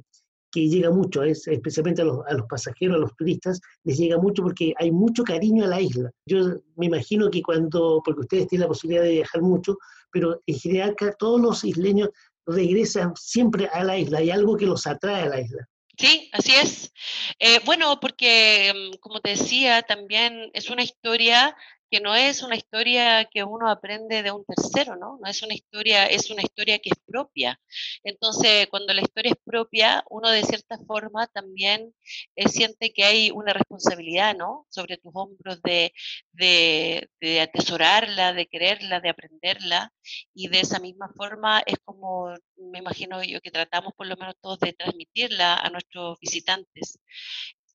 que 0.50 0.68
llega 0.68 0.90
mucho, 0.90 1.22
es, 1.22 1.46
especialmente 1.48 2.02
a 2.02 2.04
los, 2.04 2.20
a 2.26 2.34
los, 2.34 2.46
pasajeros, 2.46 2.96
a 2.96 3.00
los 3.00 3.16
turistas, 3.16 3.60
les 3.84 3.98
llega 3.98 4.18
mucho 4.18 4.42
porque 4.42 4.74
hay 4.78 4.90
mucho 4.90 5.24
cariño 5.24 5.64
a 5.64 5.68
la 5.68 5.80
isla. 5.80 6.10
Yo 6.26 6.56
me 6.76 6.86
imagino 6.86 7.30
que 7.30 7.42
cuando, 7.42 8.02
porque 8.04 8.20
ustedes 8.20 8.48
tienen 8.48 8.64
la 8.64 8.68
posibilidad 8.68 9.02
de 9.02 9.12
viajar 9.12 9.42
mucho, 9.42 9.76
pero 10.12 10.40
en 10.46 10.58
general 10.58 10.94
todos 11.18 11.40
los 11.40 11.64
isleños 11.64 12.10
regresan 12.46 13.14
siempre 13.16 13.68
a 13.72 13.84
la 13.84 13.96
isla, 13.98 14.18
hay 14.18 14.30
algo 14.30 14.56
que 14.56 14.66
los 14.66 14.86
atrae 14.86 15.22
a 15.22 15.28
la 15.28 15.40
isla. 15.40 15.68
Sí, 15.98 16.28
así 16.32 16.52
es. 16.52 16.92
Eh, 17.38 17.60
bueno, 17.64 18.00
porque 18.00 18.72
mm, 18.74 18.98
como 18.98 19.20
te 19.20 19.30
decía, 19.30 19.82
también 19.82 20.50
es 20.52 20.70
una 20.70 20.82
historia 20.82 21.56
que 21.92 22.00
no 22.00 22.14
es 22.14 22.42
una 22.42 22.56
historia 22.56 23.26
que 23.26 23.44
uno 23.44 23.68
aprende 23.68 24.22
de 24.22 24.32
un 24.32 24.46
tercero, 24.46 24.96
¿no? 24.96 25.18
No 25.22 25.28
es 25.28 25.42
una 25.42 25.52
historia, 25.52 26.06
es 26.06 26.30
una 26.30 26.40
historia 26.42 26.78
que 26.78 26.88
es 26.88 26.98
propia. 27.06 27.60
Entonces, 28.02 28.66
cuando 28.68 28.94
la 28.94 29.02
historia 29.02 29.32
es 29.32 29.38
propia, 29.44 30.02
uno 30.08 30.30
de 30.30 30.42
cierta 30.42 30.78
forma 30.86 31.26
también 31.26 31.94
eh, 32.34 32.48
siente 32.48 32.94
que 32.94 33.04
hay 33.04 33.30
una 33.30 33.52
responsabilidad, 33.52 34.34
¿no? 34.34 34.66
Sobre 34.70 34.96
tus 34.96 35.12
hombros 35.14 35.60
de, 35.62 35.92
de, 36.32 37.10
de, 37.20 37.40
atesorarla, 37.42 38.32
de 38.32 38.46
quererla, 38.46 39.00
de 39.00 39.10
aprenderla. 39.10 39.92
Y 40.34 40.48
de 40.48 40.60
esa 40.60 40.80
misma 40.80 41.10
forma 41.14 41.62
es 41.66 41.76
como, 41.84 42.34
me 42.56 42.78
imagino 42.78 43.22
yo, 43.22 43.40
que 43.42 43.50
tratamos 43.50 43.92
por 43.94 44.06
lo 44.06 44.16
menos 44.16 44.34
todos 44.40 44.58
de 44.60 44.72
transmitirla 44.72 45.56
a 45.56 45.68
nuestros 45.68 46.18
visitantes. 46.20 46.98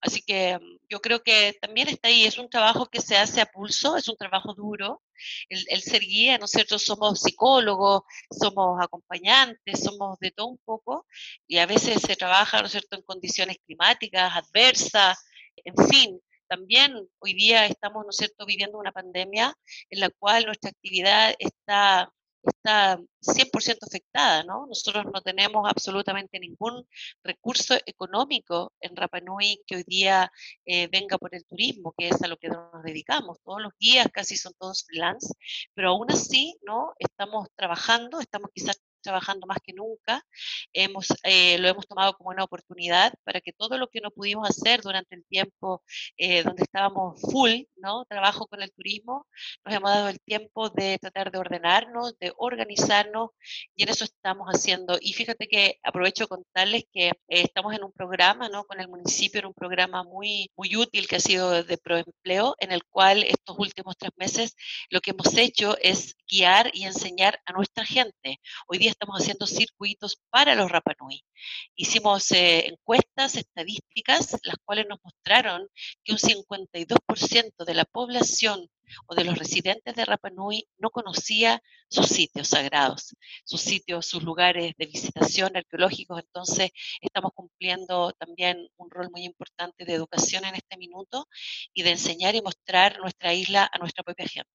Así 0.00 0.22
que 0.22 0.58
mm, 0.58 0.78
yo 0.88 1.00
creo 1.00 1.22
que 1.22 1.56
también 1.60 1.88
está 1.88 2.08
ahí, 2.08 2.24
es 2.24 2.38
un 2.38 2.48
trabajo 2.48 2.86
que 2.86 3.00
se 3.00 3.16
hace 3.16 3.40
a 3.40 3.46
pulso, 3.46 3.96
es 3.96 4.08
un 4.08 4.16
trabajo 4.16 4.54
duro. 4.54 5.02
El, 5.48 5.64
el, 5.68 5.82
ser 5.82 6.02
guía, 6.02 6.38
nosotros 6.38 6.82
somos 6.84 7.20
psicólogos, 7.20 8.02
somos 8.30 8.80
acompañantes, 8.82 9.80
somos 9.82 10.18
de 10.20 10.30
todo 10.30 10.46
un 10.48 10.58
poco, 10.58 11.06
y 11.46 11.58
a 11.58 11.66
veces 11.66 12.00
se 12.02 12.16
trabaja, 12.16 12.60
¿no 12.60 12.66
es 12.66 12.72
cierto?, 12.72 12.96
en 12.96 13.02
condiciones 13.02 13.58
climáticas 13.66 14.32
adversas, 14.36 15.18
en 15.56 15.74
fin. 15.88 16.20
También 16.48 16.94
hoy 17.18 17.34
día 17.34 17.66
estamos, 17.66 18.04
¿no 18.04 18.10
es 18.10 18.16
cierto?, 18.16 18.46
viviendo 18.46 18.78
una 18.78 18.92
pandemia 18.92 19.54
en 19.90 20.00
la 20.00 20.10
cual 20.10 20.46
nuestra 20.46 20.70
actividad 20.70 21.34
está 21.38 22.12
está 22.42 22.98
100% 23.20 23.78
afectada, 23.86 24.44
¿no? 24.44 24.66
Nosotros 24.66 25.04
no 25.12 25.20
tenemos 25.22 25.68
absolutamente 25.68 26.38
ningún 26.38 26.86
recurso 27.22 27.76
económico 27.86 28.72
en 28.80 28.96
Rapa 28.96 29.20
Nui 29.20 29.60
que 29.66 29.76
hoy 29.76 29.84
día 29.86 30.30
eh, 30.64 30.88
venga 30.88 31.18
por 31.18 31.34
el 31.34 31.44
turismo, 31.44 31.94
que 31.96 32.08
es 32.08 32.22
a 32.22 32.28
lo 32.28 32.36
que 32.36 32.48
nos 32.48 32.82
dedicamos. 32.82 33.38
Todos 33.44 33.62
los 33.62 33.72
guías 33.78 34.08
casi 34.12 34.36
son 34.36 34.52
todos 34.58 34.84
freelance, 34.84 35.34
pero 35.74 35.90
aún 35.90 36.10
así, 36.10 36.56
¿no? 36.62 36.94
Estamos 36.98 37.48
trabajando, 37.56 38.20
estamos 38.20 38.50
quizás 38.54 38.80
trabajando 39.00 39.46
más 39.46 39.58
que 39.62 39.72
nunca. 39.72 40.22
Hemos, 40.72 41.08
eh, 41.24 41.58
lo 41.58 41.68
hemos 41.68 41.86
tomado 41.86 42.14
como 42.14 42.30
una 42.30 42.44
oportunidad 42.44 43.14
para 43.24 43.40
que 43.40 43.52
todo 43.52 43.78
lo 43.78 43.88
que 43.88 44.00
no 44.00 44.10
pudimos 44.10 44.48
hacer 44.48 44.80
durante 44.82 45.14
el 45.16 45.24
tiempo 45.26 45.82
eh, 46.16 46.42
donde 46.42 46.62
estábamos 46.62 47.20
full, 47.20 47.62
¿no? 47.76 48.04
Trabajo 48.06 48.46
con 48.46 48.62
el 48.62 48.72
turismo, 48.72 49.26
nos 49.64 49.74
hemos 49.74 49.90
dado 49.90 50.08
el 50.08 50.20
tiempo 50.20 50.70
de 50.70 50.98
tratar 50.98 51.30
de 51.30 51.38
ordenarnos, 51.38 52.18
de 52.18 52.32
organizarnos 52.36 53.30
y 53.74 53.82
en 53.84 53.88
eso 53.90 54.04
estamos 54.04 54.48
haciendo. 54.48 54.98
Y 55.00 55.12
fíjate 55.12 55.48
que 55.48 55.78
aprovecho 55.82 56.28
contarles 56.28 56.84
que 56.92 57.08
eh, 57.08 57.14
estamos 57.28 57.74
en 57.74 57.84
un 57.84 57.92
programa, 57.92 58.48
¿no? 58.48 58.64
Con 58.64 58.80
el 58.80 58.88
municipio, 58.88 59.40
en 59.40 59.46
un 59.46 59.54
programa 59.54 60.02
muy, 60.04 60.50
muy 60.56 60.76
útil 60.76 61.06
que 61.08 61.16
ha 61.16 61.20
sido 61.20 61.62
de 61.62 61.78
proempleo, 61.78 62.54
en 62.58 62.72
el 62.72 62.84
cual 62.84 63.22
estos 63.24 63.58
últimos 63.58 63.96
tres 63.98 64.12
meses 64.16 64.54
lo 64.90 65.00
que 65.00 65.10
hemos 65.12 65.36
hecho 65.36 65.76
es 65.80 66.16
guiar 66.30 66.70
y 66.72 66.84
enseñar 66.84 67.40
a 67.46 67.52
nuestra 67.52 67.84
gente. 67.84 68.40
Hoy 68.66 68.78
día 68.78 68.87
estamos 68.88 69.20
haciendo 69.20 69.46
circuitos 69.46 70.20
para 70.30 70.54
los 70.54 70.70
Rapanui. 70.70 71.22
Hicimos 71.76 72.30
eh, 72.32 72.66
encuestas 72.66 73.36
estadísticas, 73.36 74.36
las 74.42 74.56
cuales 74.64 74.86
nos 74.88 74.98
mostraron 75.02 75.68
que 76.04 76.12
un 76.12 76.18
52% 76.18 77.64
de 77.64 77.74
la 77.74 77.84
población 77.84 78.68
o 79.06 79.14
de 79.14 79.24
los 79.24 79.38
residentes 79.38 79.94
de 79.94 80.04
Rapanui 80.04 80.66
no 80.78 80.90
conocía 80.90 81.62
sus 81.88 82.06
sitios 82.06 82.48
sagrados, 82.48 83.14
sus 83.44 83.60
sitios, 83.60 84.06
sus 84.06 84.22
lugares 84.22 84.74
de 84.78 84.86
visitación 84.86 85.56
arqueológicos. 85.56 86.20
Entonces, 86.20 86.70
estamos 87.00 87.32
cumpliendo 87.34 88.12
también 88.12 88.68
un 88.76 88.90
rol 88.90 89.10
muy 89.10 89.24
importante 89.24 89.84
de 89.84 89.94
educación 89.94 90.44
en 90.44 90.54
este 90.54 90.76
minuto 90.76 91.28
y 91.74 91.82
de 91.82 91.90
enseñar 91.90 92.34
y 92.34 92.42
mostrar 92.42 92.98
nuestra 93.00 93.34
isla 93.34 93.68
a 93.72 93.78
nuestra 93.78 94.02
propia 94.02 94.26
gente 94.26 94.50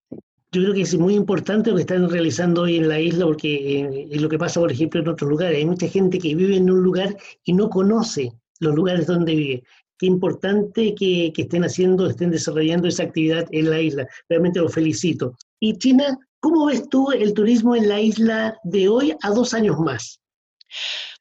yo 0.54 0.62
creo 0.62 0.74
que 0.74 0.82
es 0.82 0.98
muy 0.98 1.16
importante 1.16 1.72
lo 1.72 1.78
que 1.78 1.82
están 1.82 2.08
realizando 2.10 2.62
hoy 2.62 2.78
en 2.78 2.88
la 2.88 3.00
isla, 3.00 3.26
porque 3.26 3.82
eh, 3.82 4.08
es 4.12 4.22
lo 4.22 4.30
que 4.30 4.38
pasa, 4.38 4.60
por 4.60 4.72
ejemplo, 4.72 5.02
en 5.02 5.08
otros 5.08 5.30
lugares. 5.30 5.58
Hay 5.58 5.66
mucha 5.66 5.88
gente 5.88 6.20
que 6.20 6.36
vive 6.36 6.56
en 6.56 6.70
un 6.70 6.84
lugar 6.84 7.18
y 7.44 7.54
no 7.54 7.70
conoce 7.70 8.32
los 8.60 8.76
lugares 8.76 9.08
donde 9.08 9.36
vive. 9.36 9.64
Qué 9.98 10.06
importante 10.06 10.94
que, 10.94 11.34
que 11.34 11.42
estén 11.42 11.64
haciendo, 11.64 12.08
estén 12.08 12.30
desarrollando 12.30 12.88
esa 12.88 13.04
actividad 13.04 13.48
en 13.52 13.72
la 13.72 13.82
isla. 13.82 14.08
Realmente 14.30 14.60
lo 14.60 14.70
felicito. 14.70 15.36
Y 15.60 15.78
China, 15.80 16.20
¿cómo 16.40 16.68
ves 16.68 16.88
tú 16.88 17.12
el 17.12 17.34
turismo 17.34 17.76
en 17.76 17.90
la 17.90 18.00
isla 18.00 18.56
de 18.64 18.88
hoy 18.90 19.16
a 19.24 19.32
dos 19.32 19.56
años 19.56 19.80
más? 19.80 20.22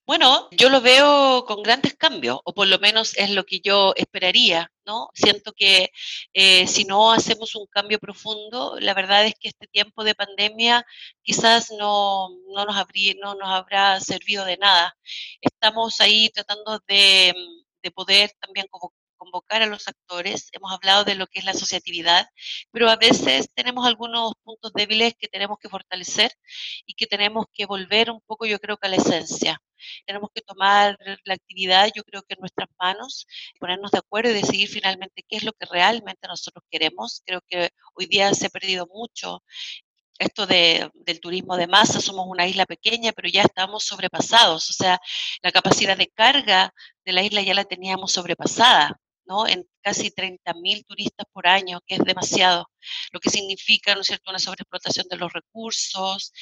Bueno, 0.04 0.48
yo 0.50 0.68
lo 0.68 0.80
veo 0.80 1.44
con 1.46 1.62
grandes 1.62 1.94
cambios, 1.94 2.40
o 2.44 2.52
por 2.52 2.66
lo 2.66 2.78
menos 2.80 3.16
es 3.16 3.30
lo 3.30 3.44
que 3.44 3.60
yo 3.60 3.92
esperaría, 3.96 4.70
¿no? 4.84 5.10
Siento 5.14 5.52
que 5.52 5.90
eh, 6.32 6.66
si 6.66 6.84
no 6.84 7.12
hacemos 7.12 7.54
un 7.54 7.66
cambio 7.66 7.98
profundo, 8.00 8.76
la 8.80 8.94
verdad 8.94 9.24
es 9.24 9.34
que 9.38 9.48
este 9.48 9.68
tiempo 9.68 10.02
de 10.02 10.16
pandemia 10.16 10.84
quizás 11.22 11.70
no, 11.78 12.30
no, 12.48 12.64
nos, 12.64 12.76
habría, 12.76 13.14
no 13.20 13.34
nos 13.36 13.48
habrá 13.48 14.00
servido 14.00 14.44
de 14.44 14.56
nada. 14.56 14.96
Estamos 15.40 16.00
ahí 16.00 16.30
tratando 16.30 16.80
de, 16.88 17.34
de 17.82 17.90
poder 17.92 18.32
también 18.40 18.66
convocar 19.22 19.62
a 19.62 19.66
los 19.66 19.86
actores, 19.86 20.48
hemos 20.52 20.72
hablado 20.72 21.04
de 21.04 21.14
lo 21.14 21.26
que 21.28 21.38
es 21.38 21.44
la 21.44 21.52
asociatividad, 21.52 22.26
pero 22.72 22.90
a 22.90 22.96
veces 22.96 23.48
tenemos 23.54 23.86
algunos 23.86 24.32
puntos 24.42 24.72
débiles 24.74 25.14
que 25.16 25.28
tenemos 25.28 25.58
que 25.60 25.68
fortalecer 25.68 26.32
y 26.86 26.94
que 26.94 27.06
tenemos 27.06 27.46
que 27.52 27.66
volver 27.66 28.10
un 28.10 28.20
poco, 28.26 28.46
yo 28.46 28.58
creo 28.58 28.76
que 28.76 28.88
a 28.88 28.90
la 28.90 28.96
esencia. 28.96 29.60
Tenemos 30.06 30.30
que 30.34 30.42
tomar 30.42 30.96
la 31.24 31.34
actividad, 31.34 31.88
yo 31.94 32.02
creo 32.04 32.22
que 32.22 32.34
en 32.34 32.40
nuestras 32.40 32.68
manos, 32.80 33.26
ponernos 33.60 33.90
de 33.92 33.98
acuerdo 33.98 34.30
y 34.30 34.34
decidir 34.34 34.68
finalmente 34.68 35.24
qué 35.28 35.36
es 35.36 35.44
lo 35.44 35.52
que 35.52 35.66
realmente 35.66 36.26
nosotros 36.28 36.64
queremos. 36.70 37.22
Creo 37.24 37.40
que 37.48 37.70
hoy 37.94 38.06
día 38.06 38.32
se 38.34 38.46
ha 38.46 38.50
perdido 38.50 38.86
mucho 38.86 39.42
esto 40.18 40.46
de, 40.46 40.90
del 40.94 41.20
turismo 41.20 41.56
de 41.56 41.66
masa, 41.66 42.00
somos 42.00 42.26
una 42.28 42.46
isla 42.46 42.66
pequeña, 42.66 43.12
pero 43.12 43.28
ya 43.28 43.42
estamos 43.42 43.84
sobrepasados, 43.84 44.70
o 44.70 44.72
sea, 44.72 45.00
la 45.42 45.52
capacidad 45.52 45.96
de 45.96 46.08
carga 46.08 46.72
de 47.04 47.12
la 47.12 47.22
isla 47.22 47.42
ya 47.42 47.54
la 47.54 47.64
teníamos 47.64 48.12
sobrepasada. 48.12 48.98
¿No? 49.32 49.46
En 49.46 49.66
casi 49.82 50.10
30.000 50.10 50.84
turistas 50.86 51.26
por 51.32 51.46
año, 51.46 51.80
que 51.86 51.94
es 51.96 52.04
demasiado, 52.04 52.68
lo 53.12 53.20
que 53.20 53.30
significa, 53.30 53.94
¿no 53.94 54.02
es 54.02 54.08
cierto?, 54.08 54.30
una 54.30 54.38
sobreexplotación 54.38 55.06
de 55.08 55.16
los 55.16 55.32
recursos, 55.32 56.32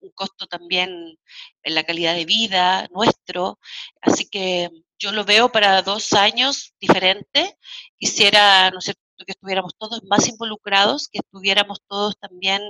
un 0.00 0.10
costo 0.14 0.46
también 0.46 0.90
en 1.62 1.74
la 1.74 1.84
calidad 1.84 2.14
de 2.14 2.24
vida 2.24 2.88
nuestro. 2.92 3.58
Así 4.00 4.28
que 4.28 4.70
yo 4.98 5.12
lo 5.12 5.24
veo 5.24 5.50
para 5.52 5.82
dos 5.82 6.12
años 6.12 6.74
diferente. 6.80 7.56
Quisiera, 7.98 8.70
¿no 8.70 8.78
es 8.78 8.84
cierto?, 8.84 9.02
que 9.26 9.32
estuviéramos 9.32 9.74
todos 9.78 10.02
más 10.04 10.28
involucrados, 10.28 11.08
que 11.08 11.18
estuviéramos 11.18 11.78
todos 11.86 12.16
también 12.18 12.62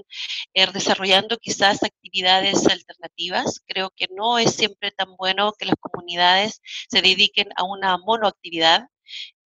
eh, 0.55 0.67
desarrollando 0.73 1.37
quizás 1.39 1.83
actividades 1.83 2.67
alternativas. 2.67 3.61
Creo 3.67 3.91
que 3.91 4.09
no 4.17 4.39
es 4.39 4.55
siempre 4.55 4.91
tan 4.91 5.17
bueno 5.17 5.53
que 5.59 5.67
las 5.67 5.77
comunidades 5.81 6.61
se 6.89 7.03
dediquen 7.03 7.49
a 7.57 7.65
una 7.65 7.99
monoactividad. 7.99 8.89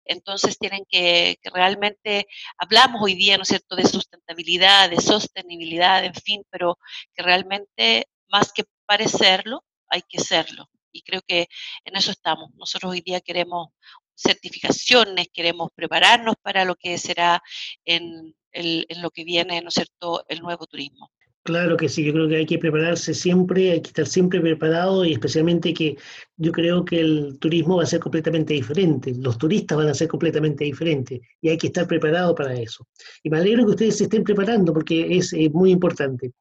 Entonces 0.05 0.57
tienen 0.57 0.85
que, 0.89 1.37
que, 1.41 1.49
realmente, 1.49 2.27
hablamos 2.57 3.01
hoy 3.01 3.15
día, 3.15 3.37
¿no 3.37 3.43
es 3.43 3.49
cierto?, 3.49 3.75
de 3.75 3.85
sustentabilidad, 3.87 4.89
de 4.89 5.01
sostenibilidad, 5.01 6.03
en 6.05 6.13
fin, 6.15 6.43
pero 6.49 6.77
que 7.13 7.23
realmente 7.23 8.07
más 8.29 8.51
que 8.53 8.63
parecerlo, 8.85 9.63
hay 9.89 10.01
que 10.07 10.19
serlo. 10.19 10.69
Y 10.91 11.01
creo 11.01 11.21
que 11.27 11.47
en 11.83 11.95
eso 11.97 12.11
estamos. 12.11 12.51
Nosotros 12.55 12.91
hoy 12.91 13.01
día 13.01 13.19
queremos 13.21 13.69
certificaciones, 14.15 15.27
queremos 15.33 15.69
prepararnos 15.75 16.35
para 16.41 16.63
lo 16.65 16.75
que 16.75 16.97
será 16.97 17.41
en, 17.83 18.35
el, 18.51 18.85
en 18.89 19.01
lo 19.01 19.11
que 19.11 19.23
viene, 19.25 19.61
¿no 19.61 19.69
es 19.69 19.75
cierto?, 19.75 20.25
el 20.29 20.41
nuevo 20.41 20.65
turismo. 20.67 21.11
Claro 21.45 21.77
que 21.77 21.89
sí, 21.89 22.03
yo 22.03 22.11
creo 22.11 22.27
que 22.27 22.37
hay 22.37 22.45
que 22.47 22.57
prepararse 22.57 23.13
siempre, 23.13 23.71
hay 23.71 23.79
que 23.79 23.89
estar 23.89 24.07
siempre 24.07 24.41
preparado 24.41 25.05
y 25.05 25.13
especialmente 25.13 25.75
que 25.75 25.95
yo 26.37 26.51
creo 26.51 26.83
que 26.83 26.99
el 26.99 27.37
turismo 27.37 27.77
va 27.77 27.83
a 27.83 27.85
ser 27.85 27.99
completamente 27.99 28.55
diferente, 28.55 29.13
los 29.13 29.37
turistas 29.37 29.77
van 29.77 29.89
a 29.89 29.93
ser 29.93 30.07
completamente 30.07 30.63
diferentes 30.63 31.21
y 31.41 31.49
hay 31.49 31.57
que 31.59 31.67
estar 31.67 31.85
preparado 31.85 32.33
para 32.33 32.55
eso. 32.55 32.87
Y 33.21 33.29
me 33.29 33.37
alegro 33.37 33.63
que 33.63 33.71
ustedes 33.71 33.97
se 33.97 34.05
estén 34.05 34.23
preparando 34.23 34.73
porque 34.73 35.17
es 35.17 35.35
muy 35.53 35.69
importante. 35.69 36.31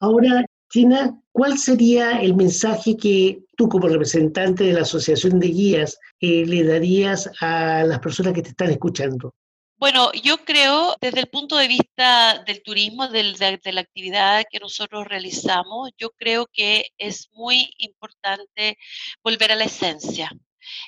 Ahora, 0.00 0.44
China, 0.68 1.18
¿cuál 1.32 1.56
sería 1.56 2.20
el 2.20 2.36
mensaje 2.36 2.94
que 2.98 3.44
tú 3.56 3.70
como 3.70 3.88
representante 3.88 4.64
de 4.64 4.74
la 4.74 4.82
Asociación 4.82 5.40
de 5.40 5.48
Guías 5.48 5.98
eh, 6.20 6.44
le 6.44 6.62
darías 6.64 7.30
a 7.40 7.84
las 7.84 8.00
personas 8.00 8.34
que 8.34 8.42
te 8.42 8.50
están 8.50 8.68
escuchando? 8.68 9.34
Bueno, 9.82 10.12
yo 10.12 10.38
creo 10.44 10.94
desde 11.00 11.18
el 11.18 11.26
punto 11.26 11.56
de 11.56 11.66
vista 11.66 12.44
del 12.46 12.62
turismo, 12.62 13.08
de, 13.08 13.34
la 13.72 13.80
actividad 13.80 14.44
que 14.48 14.60
nosotros 14.60 15.08
realizamos, 15.08 15.90
yo 15.98 16.10
creo 16.10 16.46
que 16.46 16.90
es 16.98 17.28
muy 17.32 17.68
importante 17.78 18.78
volver 19.24 19.50
a 19.50 19.56
la 19.56 19.64
esencia. 19.64 20.30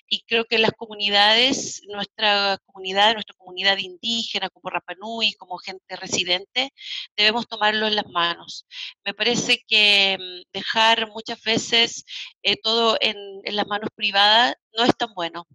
Y 0.09 0.21
creo 0.23 0.45
que 0.45 0.59
las 0.59 0.71
comunidades, 0.71 1.83
nuestra 1.89 2.59
comunidad, 2.67 3.15
nuestra 3.15 3.35
comunidad 3.37 3.79
indígena, 3.79 4.49
como 4.49 4.71
Rapanui, 4.71 5.33
como 5.35 5.59
gente 5.59 5.97
residente, 5.97 6.71
debemos 7.17 7.49
tomarlo 7.49 7.89
en 7.89 7.97
las 7.97 8.07
manos. 8.07 8.65
Me 9.05 9.13
parece 9.13 9.65
que 9.67 10.17
mm, 10.21 10.53
dejar 10.53 11.09
muchas 11.11 11.43
veces 11.43 12.05
eh, 12.45 12.57
todo 12.63 12.97
en 13.01 13.17
las 13.57 13.67
manos 13.67 13.91
privadas 13.97 14.55
no 14.77 14.85
es 14.85 14.97
tan 14.97 15.13
bueno 15.15 15.49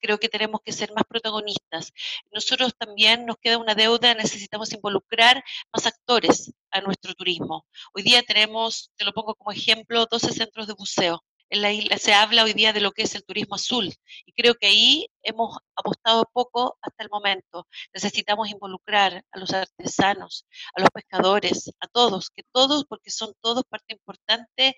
creo 0.00 0.18
que 0.18 0.28
tenemos 0.28 0.60
que 0.64 0.72
ser 0.72 0.92
más 0.92 1.04
protagonistas. 1.08 1.92
Nosotros 2.32 2.74
también 2.76 3.26
nos 3.26 3.36
queda 3.38 3.58
una 3.58 3.74
deuda, 3.74 4.14
necesitamos 4.14 4.72
involucrar 4.72 5.42
más 5.72 5.86
actores 5.86 6.52
a 6.70 6.80
nuestro 6.80 7.14
turismo. 7.14 7.66
Hoy 7.94 8.02
día 8.02 8.22
tenemos, 8.22 8.90
te 8.96 9.04
lo 9.04 9.12
pongo 9.12 9.34
como 9.34 9.52
ejemplo, 9.52 10.06
12 10.06 10.32
centros 10.32 10.66
de 10.66 10.74
buceo. 10.74 11.22
En 11.48 11.62
la 11.62 11.70
isla 11.72 11.96
se 11.98 12.12
habla 12.12 12.42
hoy 12.42 12.54
día 12.54 12.72
de 12.72 12.80
lo 12.80 12.90
que 12.90 13.02
es 13.02 13.14
el 13.14 13.24
turismo 13.24 13.54
azul 13.54 13.94
y 14.24 14.32
creo 14.32 14.54
que 14.56 14.66
ahí 14.66 15.06
hemos 15.22 15.56
apostado 15.76 16.24
poco 16.32 16.76
hasta 16.82 17.04
el 17.04 17.08
momento. 17.08 17.68
Necesitamos 17.94 18.50
involucrar 18.50 19.24
a 19.30 19.38
los 19.38 19.52
artesanos, 19.52 20.44
a 20.74 20.80
los 20.80 20.90
pescadores, 20.90 21.70
a 21.80 21.86
todos, 21.86 22.30
que 22.30 22.42
todos, 22.52 22.84
porque 22.84 23.10
son 23.10 23.32
todos 23.40 23.62
parte 23.68 23.94
importante 23.94 24.76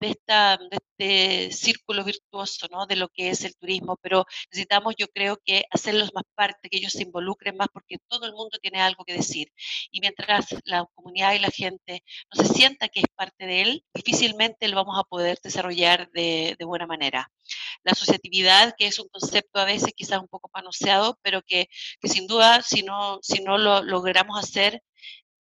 de, 0.00 0.10
esta, 0.10 0.56
de 0.56 0.78
este 0.78 1.52
círculo 1.52 2.04
virtuoso 2.04 2.66
¿no? 2.70 2.86
de 2.86 2.96
lo 2.96 3.08
que 3.08 3.30
es 3.30 3.44
el 3.44 3.54
turismo, 3.56 3.96
pero 4.02 4.24
necesitamos 4.50 4.94
yo 4.98 5.08
creo 5.08 5.38
que 5.44 5.64
hacerlos 5.70 6.12
más 6.14 6.24
parte, 6.34 6.68
que 6.68 6.78
ellos 6.78 6.92
se 6.92 7.02
involucren 7.02 7.56
más 7.56 7.68
porque 7.72 7.98
todo 8.08 8.26
el 8.26 8.32
mundo 8.32 8.58
tiene 8.60 8.80
algo 8.80 9.04
que 9.04 9.14
decir. 9.14 9.52
Y 9.90 10.00
mientras 10.00 10.46
la 10.64 10.86
comunidad 10.94 11.34
y 11.34 11.38
la 11.40 11.50
gente 11.50 12.02
no 12.34 12.44
se 12.44 12.52
sienta 12.54 12.88
que 12.88 13.00
es 13.00 13.06
parte 13.14 13.46
de 13.46 13.62
él, 13.62 13.84
difícilmente 13.94 14.68
lo 14.68 14.76
vamos 14.76 14.98
a 14.98 15.04
poder 15.04 15.38
desarrollar 15.42 16.10
de, 16.12 16.56
de 16.58 16.64
buena 16.64 16.86
manera. 16.86 17.30
La 17.84 17.92
asociatividad, 17.92 18.74
que 18.76 18.86
es 18.86 18.98
un 18.98 19.08
concepto 19.08 19.60
a 19.60 19.64
veces 19.64 19.92
quizás 19.94 20.20
un 20.20 20.28
poco 20.28 20.48
panoseado, 20.48 21.18
pero 21.22 21.42
que, 21.42 21.68
que 22.00 22.08
sin 22.08 22.26
duda 22.26 22.62
si 22.62 22.82
no, 22.82 23.18
si 23.22 23.42
no 23.42 23.58
lo 23.58 23.82
logramos 23.82 24.38
hacer, 24.38 24.82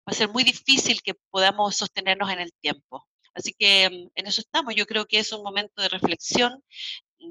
va 0.07 0.11
a 0.11 0.13
ser 0.13 0.29
muy 0.29 0.43
difícil 0.43 1.01
que 1.03 1.13
podamos 1.31 1.75
sostenernos 1.77 2.31
en 2.31 2.39
el 2.39 2.51
tiempo. 2.61 3.08
Así 3.39 3.53
que 3.57 3.89
mm, 3.89 4.09
en 4.15 4.27
eso 4.27 4.41
estamos. 4.41 4.75
Yo 4.75 4.85
creo 4.85 5.05
que 5.05 5.19
es 5.19 5.31
un 5.31 5.43
momento 5.43 5.81
de 5.81 5.89
reflexión, 5.89 6.61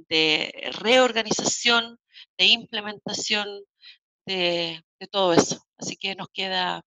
de 0.09 0.71
reorganización, 0.81 1.99
de 2.39 2.47
implementación 2.47 3.47
de, 4.27 4.83
todo 5.11 5.33
eso. 5.33 5.63
Así 5.77 5.97
que 5.97 6.15
nos 6.15 6.29
queda, 6.33 6.83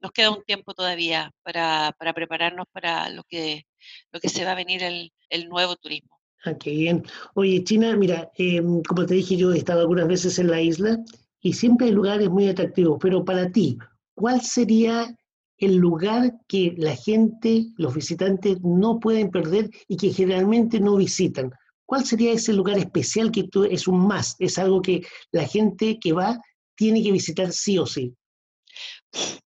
nos 0.00 0.12
queda 0.12 0.30
un 0.30 0.42
tiempo 0.44 0.74
todavía 0.74 1.30
para, 1.42 1.94
prepararnos 2.14 2.66
para 2.72 3.08
lo 3.10 3.22
que, 3.24 3.66
lo 4.12 4.20
que 4.20 4.28
se 4.28 4.44
va 4.44 4.52
a 4.52 4.56
venir 4.56 4.82
el, 4.82 5.12
el 5.28 5.48
nuevo 5.48 5.76
turismo. 5.76 6.18
Ah, 6.44 6.54
qué 6.58 6.70
bien. 6.70 7.04
Oye, 7.34 7.64
China, 7.64 7.96
mira, 7.96 8.30
em, 8.36 8.82
como 8.82 9.06
te 9.06 9.14
dije, 9.14 9.36
yo 9.36 9.52
he 9.52 9.58
estado 9.58 9.80
algunas 9.80 10.08
veces 10.08 10.38
en 10.38 10.50
la 10.50 10.60
isla 10.60 10.98
y 11.40 11.52
siempre 11.52 11.86
hay 11.86 11.92
lugares 11.92 12.28
muy 12.28 12.48
atractivos, 12.48 12.98
pero 13.00 13.24
para 13.24 13.50
ti, 13.50 13.78
¿cuál 14.14 14.42
sería 14.42 15.14
el 15.58 15.76
lugar 15.76 16.32
que 16.48 16.74
la 16.76 16.96
gente, 16.96 17.66
los 17.76 17.94
visitantes 17.94 18.58
no 18.62 18.98
pueden 19.00 19.30
perder 19.30 19.70
y 19.88 19.96
que 19.96 20.12
generalmente 20.12 20.80
no 20.80 20.96
visitan. 20.96 21.50
¿Cuál 21.86 22.04
sería 22.04 22.32
ese 22.32 22.52
lugar 22.52 22.78
especial 22.78 23.30
que 23.30 23.44
tú, 23.44 23.64
es 23.64 23.86
un 23.86 24.06
más? 24.06 24.36
Es 24.38 24.58
algo 24.58 24.82
que 24.82 25.02
la 25.30 25.46
gente 25.46 25.98
que 26.00 26.12
va 26.12 26.40
tiene 26.76 27.02
que 27.02 27.12
visitar 27.12 27.52
sí 27.52 27.78
o 27.78 27.86
sí. 27.86 28.14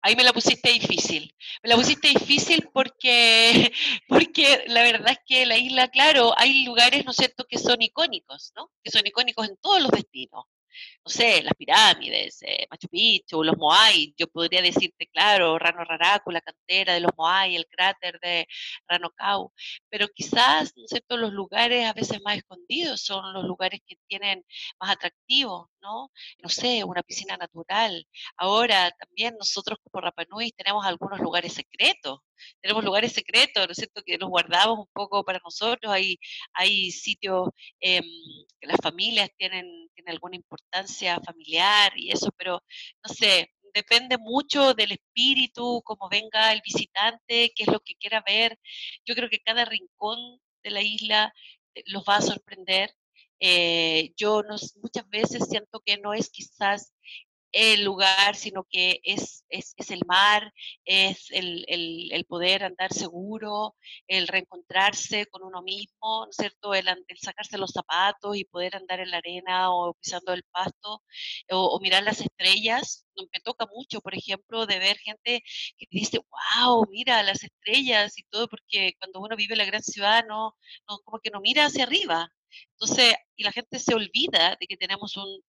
Ahí 0.01 0.17
me 0.17 0.25
la 0.25 0.33
pusiste 0.33 0.73
difícil. 0.73 1.35
Me 1.63 1.69
la 1.69 1.77
pusiste 1.77 2.09
difícil 2.09 2.69
porque, 2.73 3.73
porque 4.09 4.65
la 4.69 4.83
verdad 4.83 5.11
es 5.11 5.19
que 5.27 5.45
la 5.45 5.59
isla, 5.59 5.89
claro, 5.89 6.33
hay 6.39 6.65
lugares, 6.65 7.05
¿no 7.05 7.11
es 7.11 7.17
cierto?, 7.17 7.45
que 7.49 7.59
son 7.59 7.83
icónicos, 7.83 8.53
¿no? 8.57 8.71
Que 8.83 8.91
son 8.91 9.07
icónicos 9.07 9.49
en 9.49 9.57
todos 9.61 9.83
los 9.83 9.91
destinos 9.91 10.45
no 11.05 11.11
sé, 11.11 11.43
las 11.43 11.55
pirámides, 11.55 12.43
eh, 12.43 12.67
Machu 12.71 12.89
Picchu, 12.89 13.43
los 13.45 13.57
Moai, 13.57 14.15
yo 14.17 14.27
podría 14.29 14.63
decirte, 14.63 15.07
claro, 15.09 15.59
Rano 15.59 15.85
Raraku, 15.85 16.31
la 16.31 16.41
cantera 16.41 16.95
de 16.95 17.01
los 17.01 17.13
Moai, 17.17 17.57
el 17.57 17.67
cráter 17.67 18.19
de 18.21 18.47
Rano 18.87 19.11
Kau, 19.11 19.53
pero 19.89 20.09
quizás, 20.09 20.73
¿no 20.77 20.87
sé, 20.87 21.03
los 21.09 21.33
lugares 21.33 21.87
a 21.87 21.93
veces 21.93 22.21
más 22.25 22.37
escondidos 22.37 23.03
son 23.03 23.33
los 23.33 23.45
lugares 23.45 23.81
que 23.87 23.97
tienen 24.07 24.45
más 24.81 24.91
atractivos, 24.91 25.69
¿no? 25.81 26.11
No 26.43 26.49
sé, 26.49 26.85
una 26.85 27.03
piscina 27.03 27.37
natural. 27.37 28.07
Ahora 28.37 28.91
también 28.93 29.37
nosotros 29.39 29.79
como 29.83 30.03
Rapanui 30.03 30.53
tenemos 30.53 30.85
algunos 30.87 31.19
lugares 31.21 31.53
secretos, 31.55 32.21
tenemos 32.61 32.85
lugares 32.85 33.13
secretos, 33.13 33.67
¿no 33.67 33.73
es 33.73 33.77
cierto?, 33.77 34.03
que 34.05 34.19
los 34.19 34.29
guardamos 34.29 34.79
un 34.81 34.93
poco 34.93 35.25
para 35.25 35.41
nosotros, 35.45 35.93
hay, 35.93 36.19
hay 36.53 36.91
sitios 36.91 37.49
em, 37.81 38.05
que 38.61 38.67
las 38.67 38.79
familias 38.83 39.31
tienen, 39.37 39.67
tienen 39.95 40.13
alguna 40.13 40.37
importancia 40.37 41.21
familiar 41.21 41.93
y 41.97 42.11
eso, 42.11 42.31
pero 42.37 42.63
no 43.07 43.15
sé, 43.15 43.51
depende 43.75 44.19
mucho 44.19 44.75
del 44.75 44.93
espíritu, 44.93 45.83
cómo 45.85 46.09
venga 46.09 46.53
el 46.53 46.61
visitante, 46.65 47.53
qué 47.55 47.63
es 47.65 47.69
lo 47.69 47.81
que 47.81 47.95
quiera 47.95 48.23
ver. 48.27 48.59
Yo 49.07 49.15
creo 49.15 49.29
que 49.29 49.41
cada 49.41 49.65
rincón 49.65 50.41
de 50.63 50.71
la 50.71 50.83
isla 50.83 51.33
eh, 51.75 51.83
los 51.87 52.05
va 52.09 52.17
a 52.17 52.23
sorprender. 52.23 52.95
Eh, 53.41 54.13
yo 54.17 54.43
muchas 54.83 55.09
veces 55.09 55.49
siento 55.49 55.81
que 55.85 55.97
no 55.99 56.13
es 56.13 56.31
quizás 56.31 56.93
el 57.59 57.83
lugar, 57.85 58.37
sino 58.37 58.65
que 58.71 59.01
es, 59.03 59.45
es, 59.49 59.75
el 59.91 60.03
mar, 60.07 60.53
es 60.85 61.27
el, 61.33 61.65
el, 61.69 62.25
poder 62.27 62.63
andar 62.63 62.93
seguro, 62.93 63.75
el 64.07 64.29
reencontrarse 64.29 65.27
con 65.27 65.43
uno 65.43 65.63
mismo, 65.63 66.27
¿no 66.27 66.31
es 66.31 66.37
cierto? 66.37 66.73
El, 66.73 66.87
sacarse 67.21 67.59
los 67.59 67.73
zapatos 67.73 68.37
y 68.37 68.45
poder 68.45 68.77
andar 68.77 69.01
en 69.01 69.11
la 69.11 69.17
arena 69.19 69.73
o 69.73 69.95
pisando 69.95 70.35
el 70.35 70.45
pasto 70.45 71.03
o, 71.51 71.81
mirar 71.81 72.05
las 72.05 72.21
estrellas. 72.21 73.07
Me 73.17 73.41
toca 73.41 73.67
mucho, 73.67 74.01
por 74.01 74.15
ejemplo, 74.15 74.65
de 74.67 74.79
ver 74.79 74.97
gente 74.99 75.43
que 75.77 75.87
dice, 75.91 76.21
wow, 76.31 76.87
mira 76.89 77.25
las 77.25 77.43
estrellas 77.43 78.17
y 78.19 78.23
todo, 78.31 78.47
porque 78.49 78.93
cuando 79.01 79.21
uno 79.21 79.35
vive 79.35 79.55
en 79.55 79.59
la 79.59 79.65
gran 79.65 79.83
ciudad, 79.83 80.25
no, 80.29 80.55
no 80.89 80.99
como 81.05 81.19
que 81.19 81.31
no 81.31 81.41
mira 81.41 81.67
hacia 81.67 81.85
arriba, 81.85 82.31
entonces, 82.73 83.15
y 83.37 83.45
la 83.45 83.53
gente 83.53 83.79
se 83.79 83.95
olvida 83.95 84.57
de 84.61 84.67
que 84.67 84.77
tenemos 84.77 85.17
un, 85.17 85.43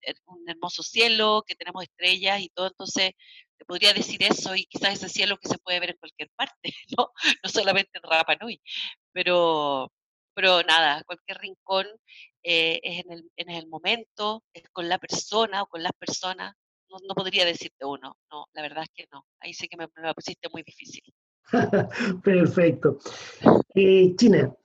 hermoso 0.47 0.83
cielo, 0.83 1.43
que 1.45 1.55
tenemos 1.55 1.83
estrellas 1.83 2.41
y 2.41 2.49
todo, 2.49 2.67
entonces 2.67 3.11
te 3.57 3.65
podría 3.65 3.93
decir 3.93 4.23
eso 4.23 4.55
y 4.55 4.65
quizás 4.65 4.93
ese 4.93 5.09
cielo 5.09 5.37
que 5.37 5.49
se 5.49 5.57
puede 5.59 5.79
ver 5.79 5.91
en 5.91 5.97
cualquier 5.97 6.29
parte, 6.35 6.53
¿no? 6.97 7.11
No 7.43 7.49
solamente 7.49 7.91
en 7.93 8.03
Rapa 8.03 8.35
Nui, 8.35 8.61
pero, 9.11 9.91
pero 10.33 10.63
nada, 10.63 11.03
cualquier 11.03 11.37
rincón 11.39 11.87
eh, 12.43 12.79
es 12.83 13.05
en 13.05 13.11
el, 13.11 13.31
en 13.35 13.49
el 13.49 13.67
momento, 13.67 14.43
es 14.53 14.63
con 14.71 14.87
la 14.89 14.97
persona 14.97 15.63
o 15.63 15.67
con 15.67 15.83
las 15.83 15.93
personas, 15.93 16.55
no, 16.89 17.13
podría 17.13 17.45
decirte 17.45 17.85
uno, 17.85 18.17
no, 18.31 18.47
la 18.53 18.61
verdad 18.63 18.83
es 18.83 18.89
que 18.93 19.07
no, 19.11 19.25
ahí 19.39 19.53
sí 19.53 19.67
que 19.67 19.77
me, 19.77 19.87
me 19.95 20.13
pusiste 20.13 20.49
muy 20.51 20.63
difícil. 20.63 21.03
Perfecto. 22.23 22.99
Eh, 23.75 24.15
China, 24.15 24.55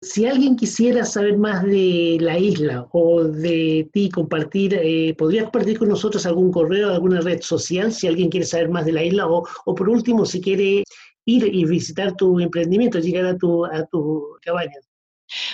si 0.00 0.26
alguien 0.26 0.56
quisiera 0.56 1.04
saber 1.04 1.36
más 1.36 1.64
de 1.64 2.18
la 2.20 2.38
isla 2.38 2.86
o 2.92 3.24
de 3.24 3.88
ti, 3.92 4.08
compartir, 4.10 4.74
eh, 4.74 5.14
¿podrías 5.18 5.44
compartir 5.44 5.78
con 5.78 5.88
nosotros 5.88 6.24
algún 6.26 6.52
correo, 6.52 6.90
alguna 6.90 7.20
red 7.20 7.40
social, 7.42 7.92
si 7.92 8.06
alguien 8.06 8.30
quiere 8.30 8.46
saber 8.46 8.68
más 8.68 8.86
de 8.86 8.92
la 8.92 9.02
isla? 9.02 9.26
O, 9.26 9.44
o 9.64 9.74
por 9.74 9.88
último, 9.88 10.24
si 10.24 10.40
quiere 10.40 10.84
ir 11.24 11.54
y 11.54 11.64
visitar 11.64 12.14
tu 12.16 12.38
emprendimiento, 12.40 12.98
llegar 13.00 13.26
a 13.26 13.36
tu, 13.36 13.64
a 13.64 13.84
tu 13.86 14.36
cabaña. 14.40 14.78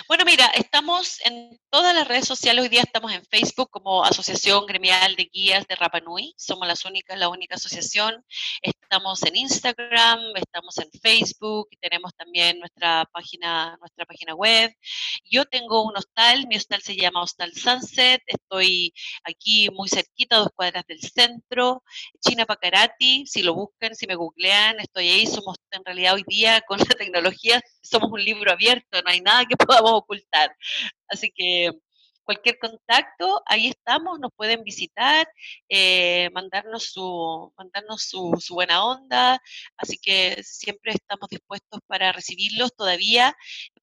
Bueno, 0.07 0.23
mira, 0.23 0.45
estamos 0.53 1.19
en 1.25 1.59
todas 1.71 1.95
las 1.95 2.07
redes 2.07 2.27
sociales. 2.27 2.61
Hoy 2.61 2.69
día 2.69 2.83
estamos 2.83 3.11
en 3.11 3.25
Facebook 3.25 3.71
como 3.71 4.03
Asociación 4.05 4.67
Gremial 4.67 5.15
de 5.15 5.27
Guías 5.33 5.65
de 5.65 5.75
Rapanui. 5.75 6.35
Somos 6.37 6.67
las 6.67 6.85
únicas, 6.85 7.17
la 7.17 7.27
única 7.27 7.55
asociación. 7.55 8.23
Estamos 8.61 9.23
en 9.23 9.35
Instagram, 9.35 10.19
estamos 10.35 10.77
en 10.77 10.91
Facebook, 11.01 11.69
tenemos 11.81 12.13
también 12.15 12.59
nuestra 12.59 13.09
página, 13.11 13.77
nuestra 13.79 14.05
página 14.05 14.35
web. 14.35 14.71
Yo 15.23 15.45
tengo 15.45 15.83
un 15.83 15.97
hostal, 15.97 16.45
mi 16.47 16.55
hostal 16.55 16.83
se 16.83 16.95
llama 16.95 17.23
Hostal 17.23 17.53
Sunset. 17.53 18.21
Estoy 18.27 18.93
aquí 19.23 19.69
muy 19.71 19.89
cerquita, 19.89 20.37
dos 20.37 20.49
cuadras 20.55 20.85
del 20.85 21.01
centro. 21.01 21.81
China 22.19 22.45
Pacarati, 22.45 23.25
si 23.25 23.41
lo 23.41 23.55
buscan, 23.55 23.95
si 23.95 24.05
me 24.05 24.13
googlean, 24.13 24.79
estoy 24.79 25.09
ahí. 25.09 25.25
Somos 25.25 25.57
en 25.71 25.83
realidad 25.83 26.13
hoy 26.13 26.23
día 26.27 26.61
con 26.61 26.77
la 26.77 26.85
tecnología, 26.85 27.59
somos 27.81 28.11
un 28.11 28.23
libro 28.23 28.51
abierto, 28.51 29.01
no 29.01 29.09
hay 29.09 29.21
nada 29.21 29.45
que 29.45 29.57
podamos 29.57 29.94
ocultar. 29.97 30.55
Así 31.07 31.31
que 31.35 31.71
cualquier 32.25 32.59
contacto, 32.59 33.41
ahí 33.45 33.67
estamos, 33.67 34.19
nos 34.19 34.31
pueden 34.35 34.63
visitar, 34.63 35.27
eh, 35.69 36.29
mandarnos, 36.33 36.91
su, 36.91 37.53
mandarnos 37.57 38.03
su, 38.03 38.37
buena 38.49 38.85
onda, 38.85 39.39
así 39.77 39.97
que 39.97 40.41
siempre 40.43 40.91
estamos 40.93 41.29
dispuestos 41.29 41.79
para 41.87 42.11
recibirlos 42.11 42.75
todavía. 42.75 43.35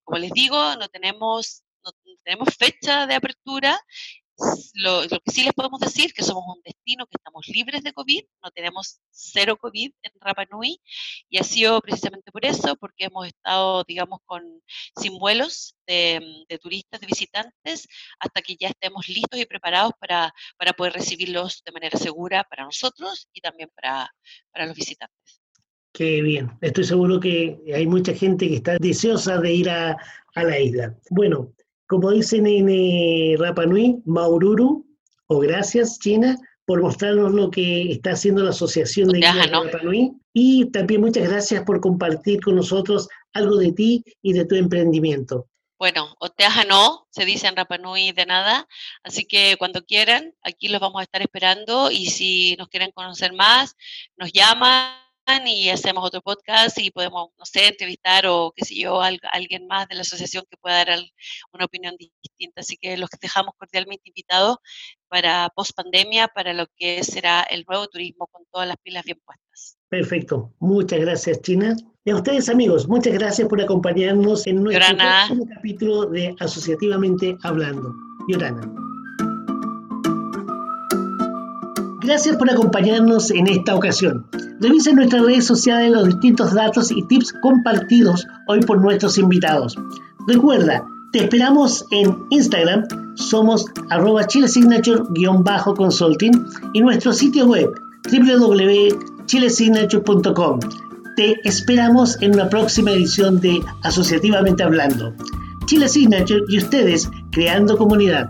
Como 0.03 0.19
les 0.19 0.31
digo, 0.31 0.75
no 0.75 0.87
tenemos, 0.89 1.63
no 1.83 1.91
tenemos 2.23 2.49
fecha 2.57 3.07
de 3.07 3.15
apertura, 3.15 3.79
lo, 4.75 5.07
que 5.07 5.31
sí 5.31 5.43
les 5.43 5.53
podemos 5.53 5.79
decir 5.79 6.13
que 6.13 6.23
somos 6.23 6.43
un 6.47 6.61
destino 6.63 7.05
que 7.05 7.17
estamos 7.17 7.47
libres 7.47 7.83
de 7.83 7.93
COVID, 7.93 8.21
no 8.43 8.51
tenemos 8.51 8.99
cero 9.11 9.57
COVID 9.57 9.91
en 10.01 10.11
Rapa 10.19 10.45
Nui 10.51 10.79
y 11.29 11.37
ha 11.37 11.43
sido 11.43 11.79
precisamente 11.81 12.31
por 12.31 12.45
eso, 12.45 12.75
porque 12.75 13.05
hemos 13.05 13.27
estado, 13.27 13.83
digamos, 13.87 14.19
con 14.25 14.43
sin 14.99 15.17
vuelos 15.17 15.75
de, 15.87 16.45
turistas, 16.61 17.01
de 17.01 17.07
visitantes, 17.07 17.87
hasta 18.19 18.41
que 18.41 18.55
ya 18.55 18.69
estemos 18.69 19.07
listos 19.07 19.39
y 19.39 19.45
preparados 19.45 19.93
para, 19.99 20.33
para 20.57 20.73
poder 20.73 20.93
recibirlos 20.93 21.61
de 21.65 21.71
manera 21.71 21.97
segura 21.97 22.43
para 22.43 22.65
nosotros 22.65 23.27
y 23.33 23.41
también 23.41 23.69
para, 23.75 24.09
para 24.51 24.65
los 24.65 24.75
visitantes. 24.75 25.41
Qué 25.93 26.23
bien, 26.23 26.51
estoy 26.61 26.85
seguro 26.85 27.19
que 27.19 27.59
hay 27.73 27.85
mucha 27.85 28.15
gente 28.15 28.47
que 28.47 28.55
está 28.55 28.77
deseosa 28.79 29.37
de 29.37 29.53
ir 29.53 29.69
a, 29.69 29.95
a 30.35 30.43
la 30.43 30.59
isla. 30.59 30.97
Bueno, 31.11 31.53
como 31.87 32.11
dicen 32.11 32.47
en 32.47 32.69
eh, 32.69 33.35
Rapa 33.37 33.65
Nui, 33.65 34.01
Maururu, 34.05 34.85
o 35.27 35.39
gracias 35.39 35.99
China, 35.99 36.37
por 36.65 36.81
mostrarnos 36.81 37.33
lo 37.33 37.51
que 37.51 37.91
está 37.91 38.11
haciendo 38.11 38.43
la 38.43 38.51
Asociación 38.51 39.09
de 39.09 39.21
Rapa 39.21 39.79
Nui. 39.83 40.13
Y 40.33 40.71
también 40.71 41.01
muchas 41.01 41.27
gracias 41.27 41.63
por 41.63 41.81
compartir 41.81 42.41
con 42.41 42.55
nosotros 42.55 43.07
algo 43.33 43.57
de 43.57 43.71
ti 43.71 44.03
y 44.21 44.33
de 44.33 44.45
tu 44.45 44.55
emprendimiento. 44.55 45.47
Bueno, 45.77 46.15
Oteaja 46.19 46.63
no, 46.63 47.07
se 47.09 47.25
dice 47.25 47.47
en 47.47 47.57
Rapa 47.57 47.77
Nui 47.77 48.13
de 48.13 48.25
nada, 48.25 48.67
así 49.03 49.25
que 49.25 49.57
cuando 49.57 49.83
quieran, 49.83 50.33
aquí 50.41 50.69
los 50.69 50.79
vamos 50.79 51.01
a 51.01 51.03
estar 51.03 51.21
esperando 51.21 51.91
y 51.91 52.05
si 52.05 52.55
nos 52.57 52.69
quieren 52.69 52.91
conocer 52.91 53.33
más, 53.33 53.75
nos 54.15 54.31
llaman 54.31 55.02
y 55.45 55.69
hacemos 55.69 56.05
otro 56.05 56.21
podcast 56.21 56.77
y 56.79 56.91
podemos, 56.91 57.29
no 57.37 57.45
sé, 57.45 57.67
entrevistar 57.67 58.25
o 58.27 58.53
qué 58.55 58.65
sé 58.65 58.75
yo, 58.75 59.01
a 59.01 59.09
alguien 59.31 59.67
más 59.67 59.87
de 59.87 59.95
la 59.95 60.01
asociación 60.01 60.43
que 60.49 60.57
pueda 60.57 60.85
dar 60.85 60.99
una 61.51 61.65
opinión 61.65 61.95
distinta. 61.97 62.61
Así 62.61 62.77
que 62.77 62.97
los 62.97 63.09
dejamos 63.21 63.53
cordialmente 63.57 64.09
invitados 64.09 64.57
para 65.07 65.49
post 65.55 65.71
pandemia, 65.75 66.27
para 66.27 66.53
lo 66.53 66.67
que 66.77 67.03
será 67.03 67.41
el 67.43 67.63
nuevo 67.67 67.87
turismo 67.87 68.27
con 68.27 68.43
todas 68.51 68.67
las 68.67 68.77
pilas 68.77 69.03
bien 69.05 69.19
puestas. 69.25 69.77
Perfecto. 69.89 70.53
Muchas 70.59 70.99
gracias, 70.99 71.41
China. 71.41 71.75
Y 72.05 72.11
a 72.11 72.15
ustedes, 72.15 72.49
amigos, 72.49 72.87
muchas 72.87 73.13
gracias 73.13 73.47
por 73.47 73.61
acompañarnos 73.61 74.45
en 74.45 74.63
nuestro 74.63 74.97
próximo 74.97 75.47
capítulo 75.53 76.05
de 76.07 76.35
Asociativamente 76.39 77.37
Hablando. 77.43 77.93
Yorana. 78.27 78.61
Gracias 82.03 82.35
por 82.35 82.51
acompañarnos 82.51 83.31
en 83.31 83.47
esta 83.47 83.73
ocasión. 83.75 84.27
Revisa 84.59 84.89
en 84.89 84.97
nuestras 84.97 85.23
redes 85.23 85.45
sociales 85.45 85.89
los 85.89 86.03
distintos 86.05 86.53
datos 86.53 86.91
y 86.91 87.01
tips 87.07 87.31
compartidos 87.41 88.27
hoy 88.47 88.59
por 88.59 88.81
nuestros 88.81 89.17
invitados. 89.17 89.77
Recuerda, 90.27 90.85
te 91.13 91.23
esperamos 91.23 91.85
en 91.91 92.13
Instagram, 92.29 92.83
somos 93.15 93.67
arroba 93.89 94.27
chilesignature-consulting 94.27 96.45
y 96.73 96.81
nuestro 96.81 97.13
sitio 97.13 97.47
web 97.47 97.71
www.chilesignature.com. 98.11 100.59
Te 101.15 101.39
esperamos 101.47 102.21
en 102.21 102.33
una 102.33 102.49
próxima 102.49 102.91
edición 102.91 103.39
de 103.39 103.61
Asociativamente 103.83 104.63
Hablando. 104.63 105.13
Chile 105.67 105.87
Signature 105.87 106.41
y 106.49 106.57
ustedes 106.57 107.09
creando 107.31 107.77
comunidad. 107.77 108.29